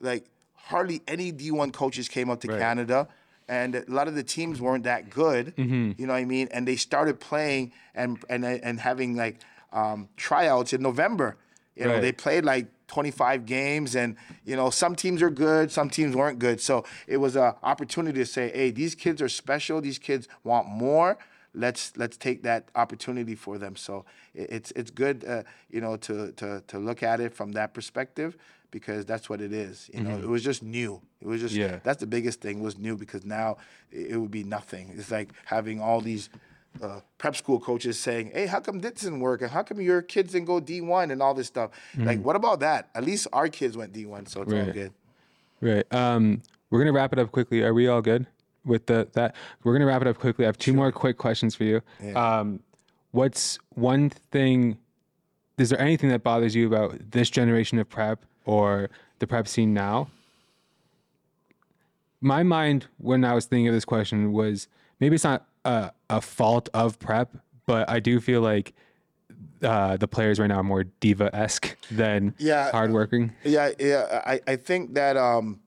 [0.00, 0.26] like
[0.64, 2.60] hardly any D1 coaches came up to Right.
[2.60, 3.08] Canada
[3.48, 5.54] and a lot of the teams weren't that good.
[5.56, 5.92] Mm-hmm.
[6.00, 6.48] You know what I mean?
[6.52, 9.40] And they started playing and and and having like
[9.72, 11.36] um, tryouts in November.
[11.74, 15.88] You know, they played like 25 games and you know some teams are good some
[15.88, 19.80] teams weren't good so it was an opportunity to say hey these kids are special
[19.80, 21.16] these kids want more
[21.54, 24.04] let's let's take that opportunity for them so
[24.34, 27.72] it- it's it's good uh, you know to, to to look at it from that
[27.72, 28.36] perspective
[28.72, 31.78] because that's what it is you know it was just new it was just Yeah.
[31.84, 33.58] that's the biggest thing was new because now
[33.92, 36.28] it, it would be nothing it's like having all these
[36.82, 39.42] uh, prep school coaches saying, "Hey, how come this didn't work?
[39.42, 41.70] And how come your kids didn't go D1 and all this stuff?
[41.98, 42.88] Like, what about that?
[42.94, 44.72] At least our kids went D1, so it's all Right.
[44.72, 44.92] good."
[45.60, 45.94] right.
[45.94, 47.60] Um, we're gonna wrap it up quickly.
[47.62, 48.26] Are we all good
[48.64, 49.36] with the that?
[49.62, 50.46] We're gonna wrap it up quickly.
[50.46, 51.82] I have two more quick questions for you.
[52.14, 52.60] Um,
[53.10, 54.78] what's one thing?
[55.58, 59.72] Is there anything that bothers you about this generation of prep or the prep scene
[59.74, 60.08] now?
[62.24, 64.68] my mind when I was thinking of this question was
[65.00, 67.36] maybe it's not a, a fault of prep,
[67.66, 68.74] but I do feel like
[69.60, 72.70] uh, the players right now are more diva esque than Yeah.
[72.70, 73.32] hardworking.
[73.42, 74.22] Yeah, yeah.
[74.24, 75.62] I, I think that um,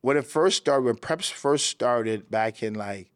[0.00, 3.12] when it first started, when preps first started back in like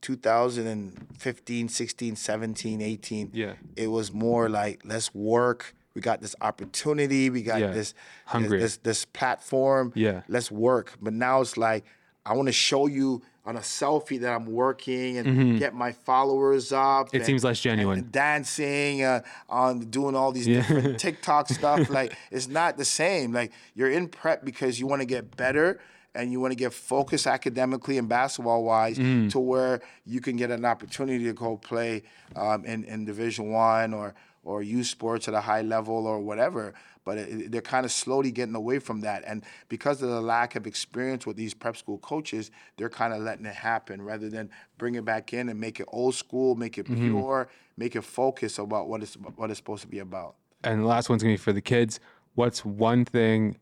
[0.00, 3.52] 2015, 16, 17, 18, Yeah.
[3.76, 5.75] it was more like let's work.
[5.96, 7.30] We got this opportunity.
[7.30, 7.72] We got Yeah.
[7.72, 7.94] this
[8.26, 8.60] Hungry.
[8.60, 9.92] this this platform.
[9.96, 10.20] Yeah.
[10.28, 10.92] let's work.
[11.00, 11.84] But now it's like
[12.26, 16.70] I want to show you on a selfie that I'm working and get my followers
[16.72, 17.06] up.
[17.06, 17.16] Mm-hmm.
[17.16, 18.08] It and- seems less genuine.
[18.10, 21.88] dancing uh, on doing all these different TikTok stuff.
[21.88, 23.32] Like it's not the same.
[23.32, 25.80] Like you're in prep because you want to get better
[26.14, 29.30] and you want to get focused academically and basketball wise Mm.
[29.30, 32.02] to where you can get an opportunity to go play
[32.34, 34.14] um, in in Division One or
[34.46, 36.72] or youth sports at a high level or whatever.
[37.04, 40.56] But it, they're kind of slowly getting away from that, and because of the lack
[40.56, 44.50] of experience with these prep school coaches, they're kind of letting it happen rather than
[44.76, 47.08] bring it back in and make it old school, make it Mm-hmm.
[47.10, 50.34] pure, make it focus about what it's what it's supposed to be about.
[50.64, 52.00] And the last one's gonna be for the kids.
[52.34, 53.58] What's one thing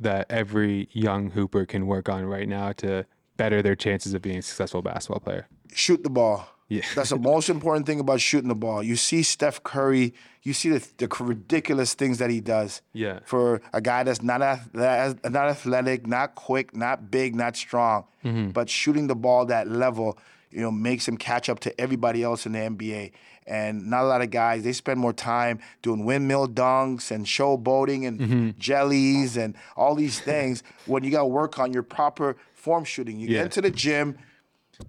[0.00, 3.06] that every young hooper can work on right now to
[3.36, 5.48] better their chances of being a successful basketball player?
[5.72, 6.48] Shoot the ball.
[6.68, 6.82] Yeah.
[6.94, 8.82] That's the most important thing about shooting the ball.
[8.82, 12.80] You see Steph Curry, you see the, the ridiculous things that he does.
[12.92, 13.20] Yeah.
[13.24, 18.04] For a guy that's not ath- that- not athletic, not quick, not big, not strong,
[18.24, 18.50] Mm-hmm.
[18.50, 20.16] but shooting the ball that level,
[20.50, 23.12] you know, makes him catch up to everybody else in the NBA.
[23.46, 28.08] And not a lot of guys, they spend more time doing windmill dunks and showboating
[28.08, 28.50] and Mm-hmm.
[28.58, 33.18] jellies and all these things when you got to work on your proper form shooting.
[33.20, 33.34] You Yeah.
[33.40, 34.16] get into the gym,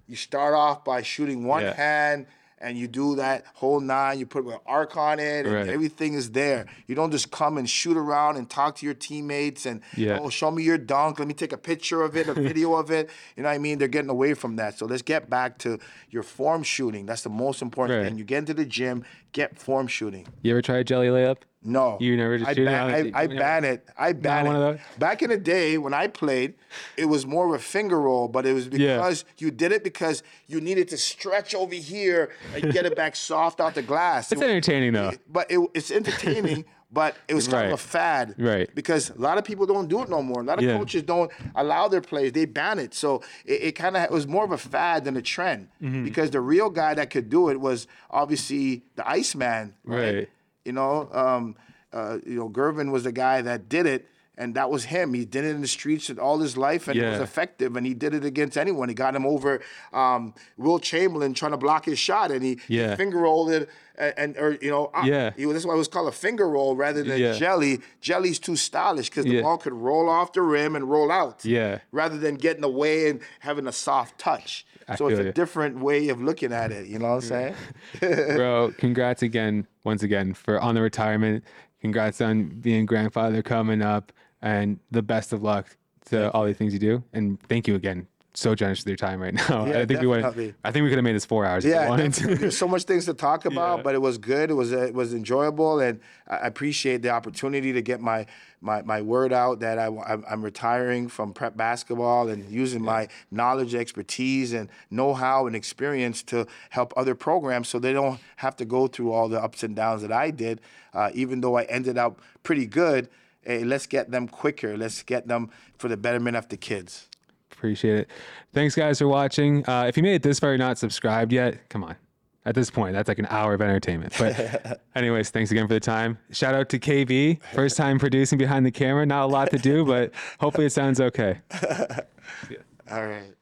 [0.06, 1.74] you start off by shooting one Yeah.
[1.74, 2.26] hand
[2.58, 4.18] and you do that whole nine.
[4.18, 5.68] You put an arc on it, and Right.
[5.68, 6.64] everything is there.
[6.86, 10.18] You don't just come and shoot around and talk to your teammates and Yeah.
[10.22, 11.18] oh, show me your dunk.
[11.18, 13.10] Let me take a picture of it, a video of it.
[13.36, 13.76] You know what I mean?
[13.78, 14.78] They're getting away from that.
[14.78, 15.78] So let's get back to
[16.08, 17.04] your form shooting.
[17.04, 18.08] That's the most important Right.
[18.08, 18.16] thing.
[18.18, 20.26] You get into the gym, get form shooting.
[20.40, 21.38] You ever try a jelly layup?
[21.62, 22.90] No, You never just I it ban, out?
[23.16, 23.88] I, I ban it.
[23.98, 24.58] I ban one it.
[24.58, 24.80] of those?
[24.98, 26.54] Back in the day when I played,
[26.96, 28.96] it was more of a finger roll, but it was Yeah.
[28.96, 33.16] because you did it because you needed to stretch over here and get it back
[33.30, 34.30] soft out the glass.
[34.30, 35.12] It's entertaining though.
[35.28, 36.64] but it, it's entertaining.
[36.88, 38.72] But it was kind of a fad, Right.
[38.72, 40.40] Because a lot of people don't do it no more.
[40.40, 40.78] A lot of Yeah.
[40.78, 42.94] coaches don't allow their players; they ban it.
[42.94, 45.66] So it, it kind of it was more of a fad than a trend.
[45.82, 46.04] Mm-hmm.
[46.04, 50.28] Because the real guy that could do it was obviously the Iceman, Right.
[50.66, 51.56] You know, um,
[51.92, 55.14] uh, you know, Gervin was the guy that did it, and that was him.
[55.14, 57.76] He did it in the streets all his life, and it was effective.
[57.76, 58.88] And he did it against anyone.
[58.88, 59.60] He got him over
[59.94, 62.96] um, Wilt Chamberlain trying to block his shot, and he, he Yeah.
[62.96, 65.30] finger rolled it, and, and or you know, uh, Yeah.
[65.36, 67.32] he, that's why it was called a finger roll rather than Yeah.
[67.32, 67.80] jelly.
[68.00, 69.42] Jelly's too stylish because the Yeah.
[69.42, 71.44] ball could roll off the rim and roll out.
[71.44, 71.78] Yeah.
[71.92, 74.66] Rather than getting away and having a soft touch.
[74.88, 76.86] I so it's a different way of looking at it.
[76.86, 77.54] You know what I'm saying?
[78.36, 81.44] Bro, congrats again, once again, for on the retirement.
[81.80, 84.12] Congrats on being grandfather coming up,
[84.42, 85.76] and the best of luck
[86.06, 87.02] to all the things you do.
[87.12, 88.06] And thank you again.
[88.36, 89.64] So generous with your time right now.
[89.64, 90.44] Yeah, I think we definitely.
[90.48, 90.56] went.
[90.62, 91.64] I think we could have made this four hours.
[91.64, 92.34] if Yeah, wanted to.
[92.34, 93.82] there's so much things to talk about, Yeah.
[93.82, 94.50] but it was good.
[94.50, 98.26] It was it was enjoyable, and I appreciate the opportunity to get my
[98.60, 103.74] my, my word out that I, I'm, retiring from prep basketball and using my knowledge,
[103.74, 108.86] expertise, and know-how and experience to help other programs, so they don't have to go
[108.86, 110.60] through all the ups and downs that I did.
[110.94, 113.08] Uh, even though I ended up pretty good,
[113.42, 114.76] hey, let's get them quicker.
[114.76, 117.08] Let's get them for the betterment of the kids.
[117.56, 118.08] Appreciate it.
[118.52, 119.66] Thanks, guys, for watching.
[119.68, 121.96] Uh, if you made it this far, you're not subscribed yet, come on.
[122.44, 124.12] At this point, that's like an hour of entertainment.
[124.18, 126.18] But, anyways, thanks again for the time.
[126.30, 129.04] Shout out to KB, first time producing behind the camera.
[129.06, 131.40] Not a lot to do, but hopefully it sounds okay.
[132.90, 133.34] All right.